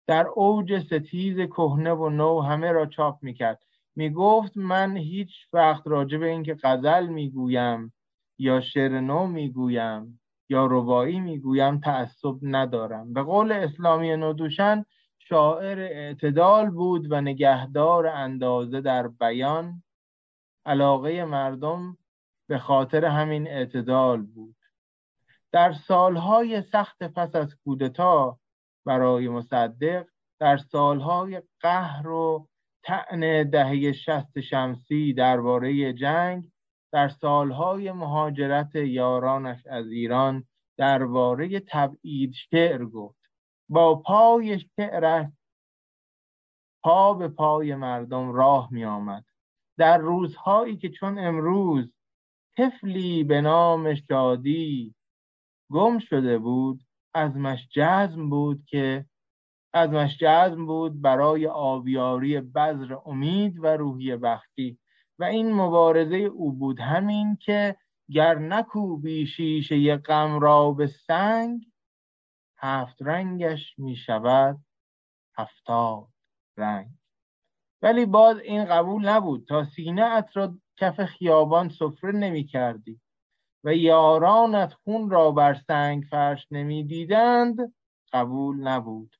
[0.07, 3.63] در اوج ستیز کهنه و نو همه را چاپ می‌کرد.
[3.97, 7.95] می‌گفت من هیچ وقت راجع به اینکه غزل می‌گویم
[8.39, 10.22] یا شعر نو می‌گویم.
[10.53, 13.13] یا ربایی می‌گویم تعصب ندارم.
[13.13, 14.85] به قول اسلامی ندوشن
[15.19, 19.83] شاعر اعتدال بود و نگهدار اندازه در بیان
[20.67, 21.97] علاقه مردم
[22.49, 24.57] به خاطر همین اعتدال بود.
[25.53, 28.39] در سالهای سخت پس از کودتا
[28.85, 30.07] برای مصدق
[30.41, 32.49] در سالهای قهر و
[32.83, 36.52] تعن دهه شست شمسی درباره جنگ
[36.93, 40.45] در سالهای مهاجرت یارانش از ایران
[40.77, 43.23] درباره تبعید شعر گفت.
[43.69, 45.27] با پای شعرش
[46.85, 49.25] پا به پای مردم راه می آمد
[49.79, 51.93] در روزهایی که چون امروز
[52.57, 54.95] طفلی به نام شادی
[55.71, 59.07] گم شده بود ازمش جزم بود که
[59.75, 64.79] ازمش جزم بود برای آبیاری بذر امید و روحی بختی.
[65.23, 67.77] و این مبارزه او بود همین که
[68.11, 71.67] گر نکوبی شیشه غم را به سنگ
[72.59, 74.59] هفت رنگش می شود
[75.39, 76.09] هفتاد
[76.57, 76.89] رنگ.
[77.83, 79.47] ولی باز این قبول نبود.
[79.49, 83.01] تا سینه ات را کف خیابان سفره نمی کردی
[83.65, 87.75] و یارانت خون را بر سنگ فرش نمی دیدند
[88.13, 89.17] قبول نبود.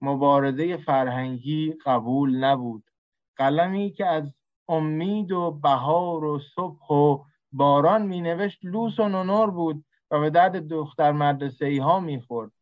[0.00, 2.90] مبارزه فرهنگی قبول نبود.
[3.36, 4.34] قلمی که از
[4.68, 10.30] امید و بهار و صبح و باران می نوشت لوس و نونور بود و به
[10.30, 12.52] درد دختر مدرسه ای ها می خورد.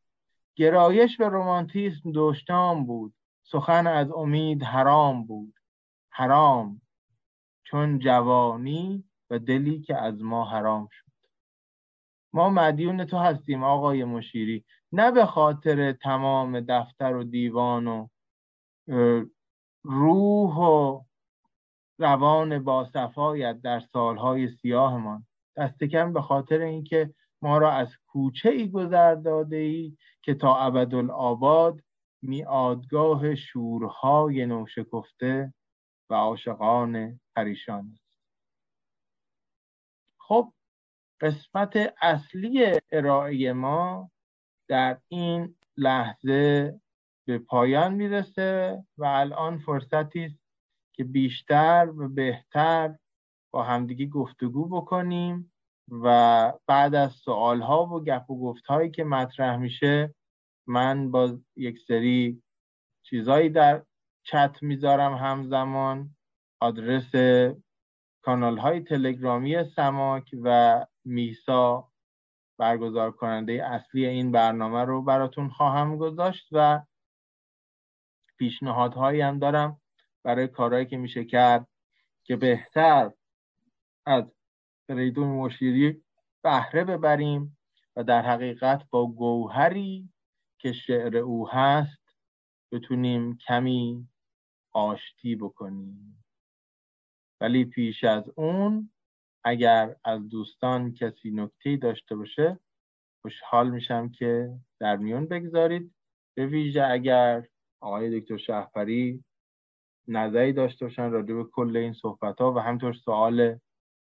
[0.57, 3.15] گرایش به رومانتیسم دوشتام بود.
[3.43, 5.55] سخن از امید حرام بود.
[6.11, 6.81] حرام.
[7.65, 11.13] چون جوانی و دلی که از ما حرام شد.
[12.33, 14.65] ما مدیون تو هستیم آقای مشیری.
[14.93, 18.09] نه به خاطر تمام دفتر و دیوان و
[19.83, 21.01] روح و
[22.03, 25.27] روان باصفایت در سالهای سیاهمان.
[25.57, 30.57] دست کم به خاطر اینکه ما را از کوچه ای گذر داده ای که تا
[30.57, 31.81] ابدالآباد
[32.23, 35.55] میادگاه شورهای نوشکفته
[36.11, 38.19] و عاشقان پریشان است.
[40.19, 40.53] خب
[41.21, 44.11] قسمت اصلی ارائه ما
[44.69, 46.81] در این لحظه
[47.27, 50.42] به پایان می‌رسه و الان فرصتی است
[51.03, 52.97] که بیشتر و بهتر
[53.53, 55.53] با همدیگه گفتگو بکنیم
[55.91, 60.15] و بعد از سوال ها و گپ و گفت هایی که مطرح میشه
[60.67, 62.43] من با یک سری
[63.03, 63.85] چیزایی در
[64.27, 66.17] چت می‌ذارم همزمان.
[66.61, 67.15] آدرس
[68.25, 71.93] کانال های تلگرامی سماک و میسا
[72.59, 76.83] برگزار کننده اصلی این برنامه رو براتون خواهم گذاشت و
[78.39, 79.82] پیشنهادهایی هم دارم.
[80.25, 81.69] برای کارهایی که میشه کرد
[82.25, 83.13] که بهتر
[84.07, 84.25] از
[84.87, 86.03] فریدون مشیری
[86.43, 87.59] بهره ببریم
[87.97, 90.09] و در حقیقت با گوهری
[90.59, 92.17] که شعر او هست
[92.73, 94.09] بتونیم کمی
[94.73, 96.25] آشتی بکنیم.
[97.41, 98.91] ولی پیش از اون
[99.45, 102.59] اگر از دوستان کسی نکته داشته باشه
[103.23, 105.95] خوشحال میشم که در میون بگذارید.
[106.35, 107.47] به ویژه اگر
[107.81, 109.25] آقای دکتر شهپری
[110.09, 113.59] نظری داشته باشن راجع به کل این صحبت ها و همطور سوال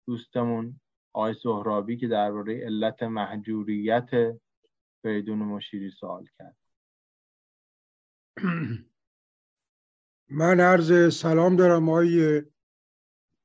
[0.07, 0.79] دوستمون
[1.13, 4.09] آقای سهرابی که درباره علت محجوریت
[5.03, 6.57] فریدون مشیری سوال کرد.
[10.29, 12.43] من عرض سلام دارم آقای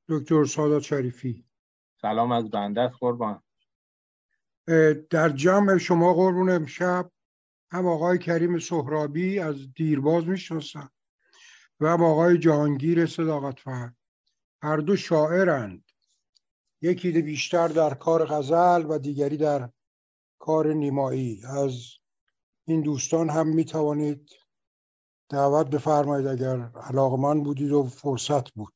[0.09, 1.45] دکتر سادات شریفی.
[2.01, 3.43] سلام از بنده است قربان.
[5.09, 7.11] در جمع شما قربون امشب
[7.71, 10.91] هم آقای کریم سهرابی از دیرباز می‌شناسم.
[11.79, 13.95] و هم آقای جهانگیر صداقت فهم
[14.61, 15.83] هر دو شاعرند.
[16.81, 19.69] یکی بیشتر در کار غزل و دیگری در
[20.39, 21.41] کار نیمایی.
[21.45, 21.81] از
[22.67, 24.29] این دوستان هم می توانید
[25.29, 28.73] دعوت بفرمایید اگر علاقمند بودید و فرصت بود.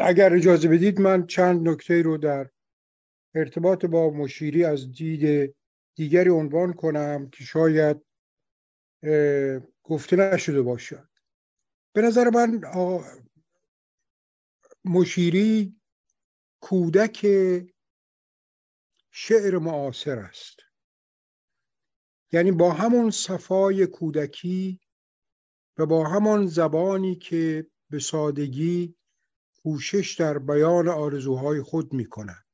[0.00, 2.50] اگر اجازه بدید من چند نکته رو در
[3.34, 5.54] ارتباط با مشیری از دید
[5.94, 8.04] دیگری عنوان کنم که شاید
[9.82, 11.08] گفته نشده باشد.
[11.94, 12.60] به نظر من
[14.84, 15.80] مشیری
[16.60, 17.26] کودک
[19.10, 20.56] شعر معاصر است.
[22.32, 24.80] یعنی با همون صفای کودکی
[25.78, 28.96] و با همان زبانی که به سادگی
[29.62, 32.46] کوشش در بیان آرزوهای خود می کند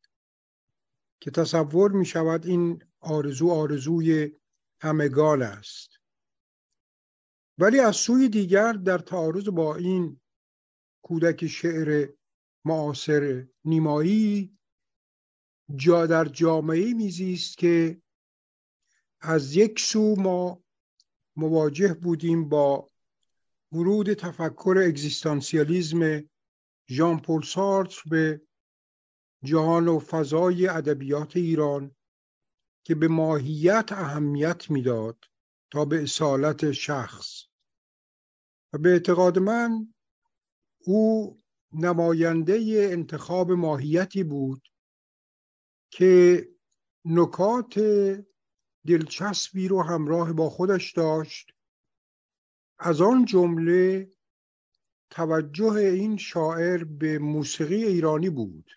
[1.20, 4.32] که تصور می شود این آرزو آرزوی
[4.80, 5.99] همگان است.
[7.60, 10.20] ولی از سوی دیگر در تعارض با این
[11.02, 12.08] کودک شعر
[12.64, 14.58] معاصر نیمایی
[15.76, 18.02] جا در جامعه میزیست که
[19.20, 20.62] از یک سو ما
[21.36, 22.90] مواجه بودیم با
[23.72, 26.28] ورود تفکر اگزیستانسیالیزم
[26.90, 28.40] ژان پل سارتر به
[29.44, 31.96] جهان و فضای ادبیات ایران
[32.84, 35.24] که به ماهیت اهمیت می‌داد
[35.70, 37.49] تا به اصالت شخص.
[38.72, 39.94] و به اعتقاد من
[40.84, 41.36] او
[41.72, 44.68] نماینده انتخاب ماهیتی بود
[45.90, 46.48] که
[47.05, 47.78] نکات
[48.86, 51.52] دلچسبی رو همراه با خودش داشت.
[52.78, 54.10] از آن جمله
[55.10, 58.70] توجه این شاعر به موسیقی ایرانی بود.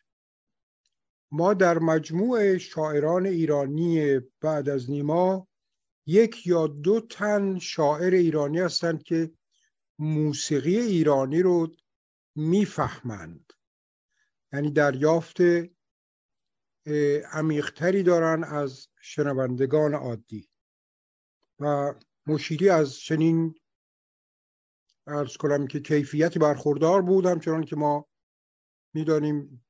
[1.31, 5.47] ما در مجموع شاعران ایرانی بعد از نیما
[6.05, 9.31] یک یا دو تن شاعر ایرانی هستند که
[9.99, 11.67] موسیقی ایرانی رو
[12.35, 13.53] می‌فهمند.
[14.53, 15.37] یعنی دریافت
[17.31, 20.49] عمیقتری دارن از شنوندگان عادی.
[21.59, 21.93] و
[22.27, 23.55] مشیری از چنین
[25.07, 28.05] ارز کنم که کیفیتی برخوردار بود همچنان که ما
[28.93, 29.65] می‌دانیم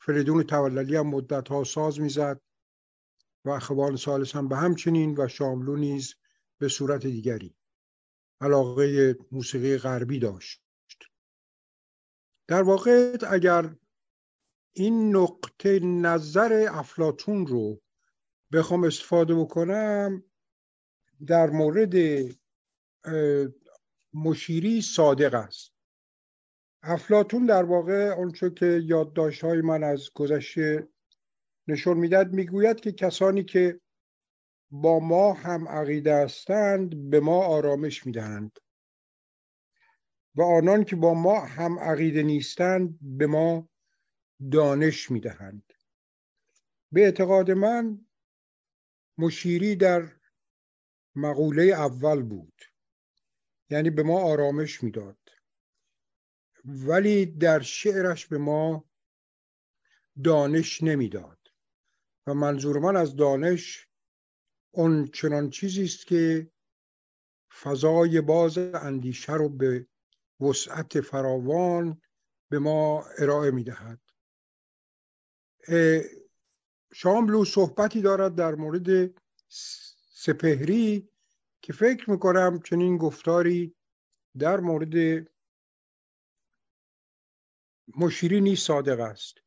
[0.00, 2.40] فریدون توللی هم مدت ها ساز می‌زد
[3.44, 6.14] و اخوان سالس هم به همچنین و شاملو نیز
[6.58, 7.56] به صورت دیگری.
[8.42, 10.62] علاقه موسیقی غربی داشت.
[12.48, 13.74] در واقع اگر
[14.72, 17.80] این نقطه نظر افلاتون رو
[18.52, 20.24] بخوام استفاده بکنم
[21.26, 21.94] در مورد
[24.14, 25.72] مشیری صادق است.
[26.82, 30.88] افلاتون در واقع آنچه که یادداشت های من از گذشته
[31.68, 33.80] نشون می‌داد می‌گوید که کسانی که
[34.74, 38.58] با ما هم عقیده هستند به ما آرامش می‌دهند.
[40.34, 43.68] و آنان که با ما هم عقیده نیستند به ما
[44.52, 45.72] دانش می‌دهند.
[46.92, 48.06] به اعتقاد من
[49.18, 50.12] مشیری در
[51.14, 52.62] مقوله اول بود.
[53.70, 55.18] یعنی به ما آرامش می‌داد.
[56.64, 58.84] ولی در شعرش به ما
[60.24, 61.38] دانش نمی‌داد.
[62.26, 63.88] و منظور من از دانش
[64.74, 66.50] اون چنان چیزی است که
[67.62, 69.86] فضای باز اندیشه رو به
[70.40, 72.00] وسعت فراوان
[72.50, 74.00] به ما ارائه می‌دهد.
[76.94, 79.14] شاملو صحبتی دارد در مورد
[80.14, 81.08] سپهری
[81.62, 83.74] که فکر می‌کنم چنین گفتاری
[84.38, 85.26] در مورد
[87.96, 89.38] مشیری نیست صادق است.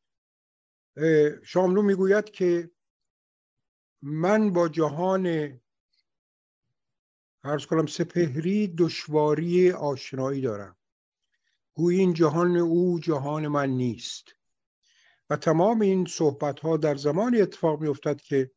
[1.44, 2.70] شاملو می‌گوید که
[4.08, 5.26] من با جهان
[7.44, 10.76] عرض کنم سپهری دشواری آشنایی دارم.
[11.74, 14.24] گویی این جهان او جهان من نیست.
[15.30, 18.50] و تمام این صحبت ها در زمانی اتفاق می افتد که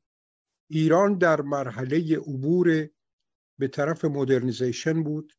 [0.67, 2.89] ایران در مرحله عبور
[3.59, 5.33] به طرف مدرنیزیشن بود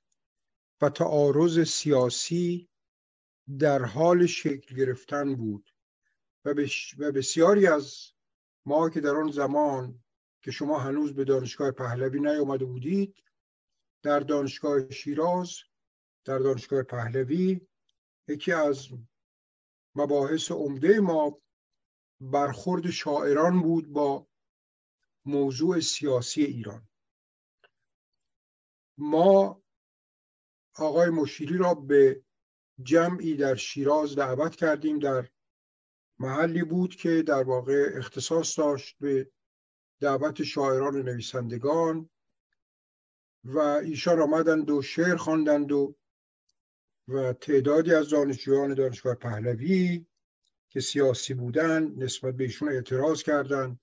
[0.80, 2.68] و تعارض سیاسی
[3.58, 5.70] در حال شکل گرفتن بود.
[6.44, 6.54] و,
[7.12, 8.12] بسیاری از
[8.66, 10.04] ما که در آن زمان
[10.42, 13.24] که شما هنوز به دانشگاه پهلوی نیامده بودید
[14.02, 15.56] در دانشگاه شیراز
[16.24, 17.60] در دانشگاه پهلوی
[18.28, 18.88] یکی از
[19.94, 21.40] مباحث عمده ما
[22.20, 24.26] برخورد شاعران بود با
[25.24, 26.88] موضوع سیاسی ایران.
[28.98, 29.62] ما
[30.74, 32.24] آقای مشیری را به
[32.82, 35.28] جمعی در شیراز دعوت کردیم در
[36.20, 39.30] محلی بود که در واقع اختصاص داشت به
[40.01, 42.10] دعوت شاعران و نویسندگان
[43.44, 45.97] و ایشان آمدند و شعر خواندند و
[47.09, 50.06] و تعدادی از دانشجویان دانشگاه پهلوی
[50.68, 53.80] که سیاسی بودن نسبت به ایشون اعتراض کردند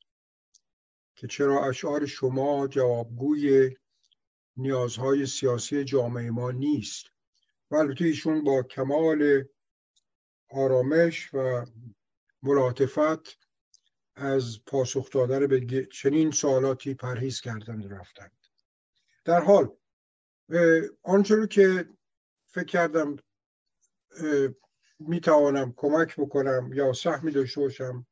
[1.15, 3.75] که چرا اشعار شما جوابگوی
[4.57, 7.05] نیازهای سیاسی جامعه ما نیست.
[7.71, 9.45] و البته ایشون با کمال
[10.49, 11.65] آرامش و
[12.43, 13.37] ملاطفت
[14.15, 18.37] از پاسخ دادن به چنین سوالاتی پرهیز کردند رفتند.
[19.25, 19.77] در حال
[21.03, 21.89] آنچه رو که
[22.45, 23.15] فکر کردم
[24.99, 28.07] می توانم کمک بکنم یا سهمی داشته باشم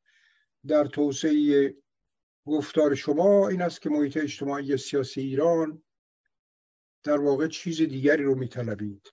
[0.66, 1.74] در توسعه
[2.46, 5.82] گفتار شما این است که محیط اجتماعی سیاسی ایران
[7.02, 9.12] در واقع چیز دیگری رو میطلبید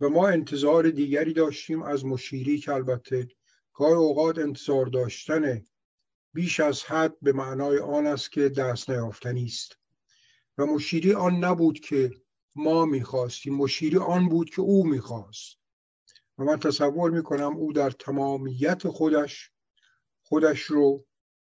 [0.00, 3.28] و ما انتظار دیگری داشتیم از مشیری که البته
[3.74, 5.64] گاه اوقات انتظار داشتن
[6.34, 9.78] بیش از حد به معنای آن است که دست نیافتنی است.
[10.58, 12.10] و مشیری آن نبود که
[12.56, 15.56] ما می‌خواستیم مشیری آن بود که او می‌خواست.
[16.38, 19.50] و من تصور می‌کنم او در تمامیت خودش
[20.22, 21.06] خودش رو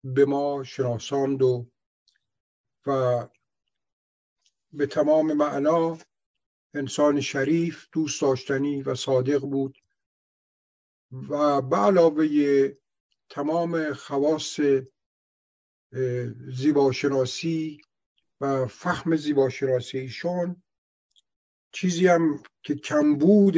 [0.05, 1.71] به ما شناساند و
[2.87, 3.29] و
[4.73, 5.99] به تمام معنا
[6.75, 9.79] انسان شریف دوست داشتنی و صادق بود.
[11.13, 12.29] و به علاوه
[13.31, 14.61] تمام خواص
[16.49, 17.81] زیباشناسی
[18.41, 20.63] و فهم زیباشناسی ایشان
[21.73, 23.55] چیزی هم که کمبود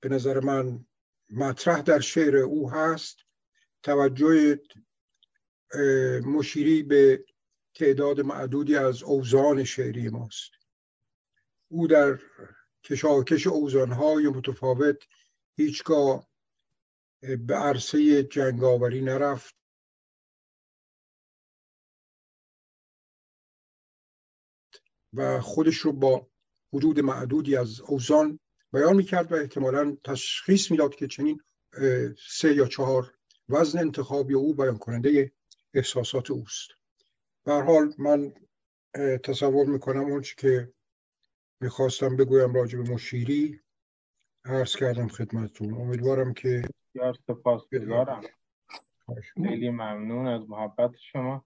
[0.00, 0.86] به نظر من
[1.30, 3.18] مطرح در شعر او هست
[3.82, 4.60] توجه
[6.26, 7.24] مشیری به
[7.74, 10.50] تعداد معدودی از اوزان شعری ماست.
[11.68, 12.18] او در
[12.84, 14.98] کشاکش اوزانهای متفاوت
[15.56, 16.31] هیچگاه
[17.22, 19.54] به عرصه جنگاوری نرفت.
[25.14, 26.30] و خودش رو با
[26.72, 28.40] حدود معدودی از اوزان
[28.72, 31.40] بیان می‌کرد و احتمالا تشخیص می‌داد که چنین
[32.28, 33.14] سه یا چهار
[33.48, 35.32] وزن انتخابی او بیان کننده
[35.74, 36.68] احساسات اوست.
[37.44, 38.34] به حال من
[39.24, 40.72] تصور می‌کنم اون که
[41.60, 43.60] می‌خواستم بگویم راجع به مشیری
[44.44, 45.74] عرض کردم خدمتتون.
[45.74, 46.62] امیدوارم که
[46.94, 48.22] بسیار سپاس گذارم
[49.34, 51.44] خیلی ممنون از محبت شما.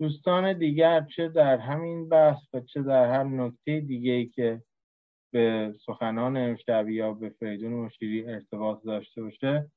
[0.00, 4.62] دوستان دیگر چه در همین بحث و چه در هر نکته دیگه ای که
[5.32, 9.70] به سخنان امشب یا به فریدون مشیری ارتباط داشته باشه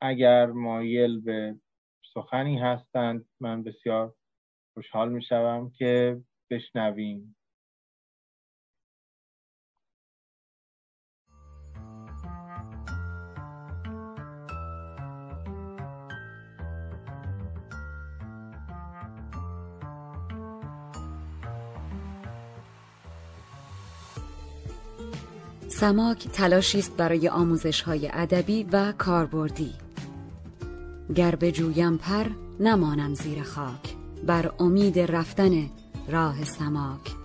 [0.00, 1.54] اگر مایل به
[2.14, 4.14] سخنی هستند من بسیار
[4.74, 6.20] خوشحال می شوم که
[6.50, 7.36] بشنویم.
[25.82, 29.72] سماک تلاشی است برای آموزش های ادبی و کاربردی.
[31.14, 32.26] گر جویم پر
[32.60, 33.96] نمانم زیر خاک.
[34.26, 35.70] بر امید رفتن
[36.08, 37.21] راه سماک.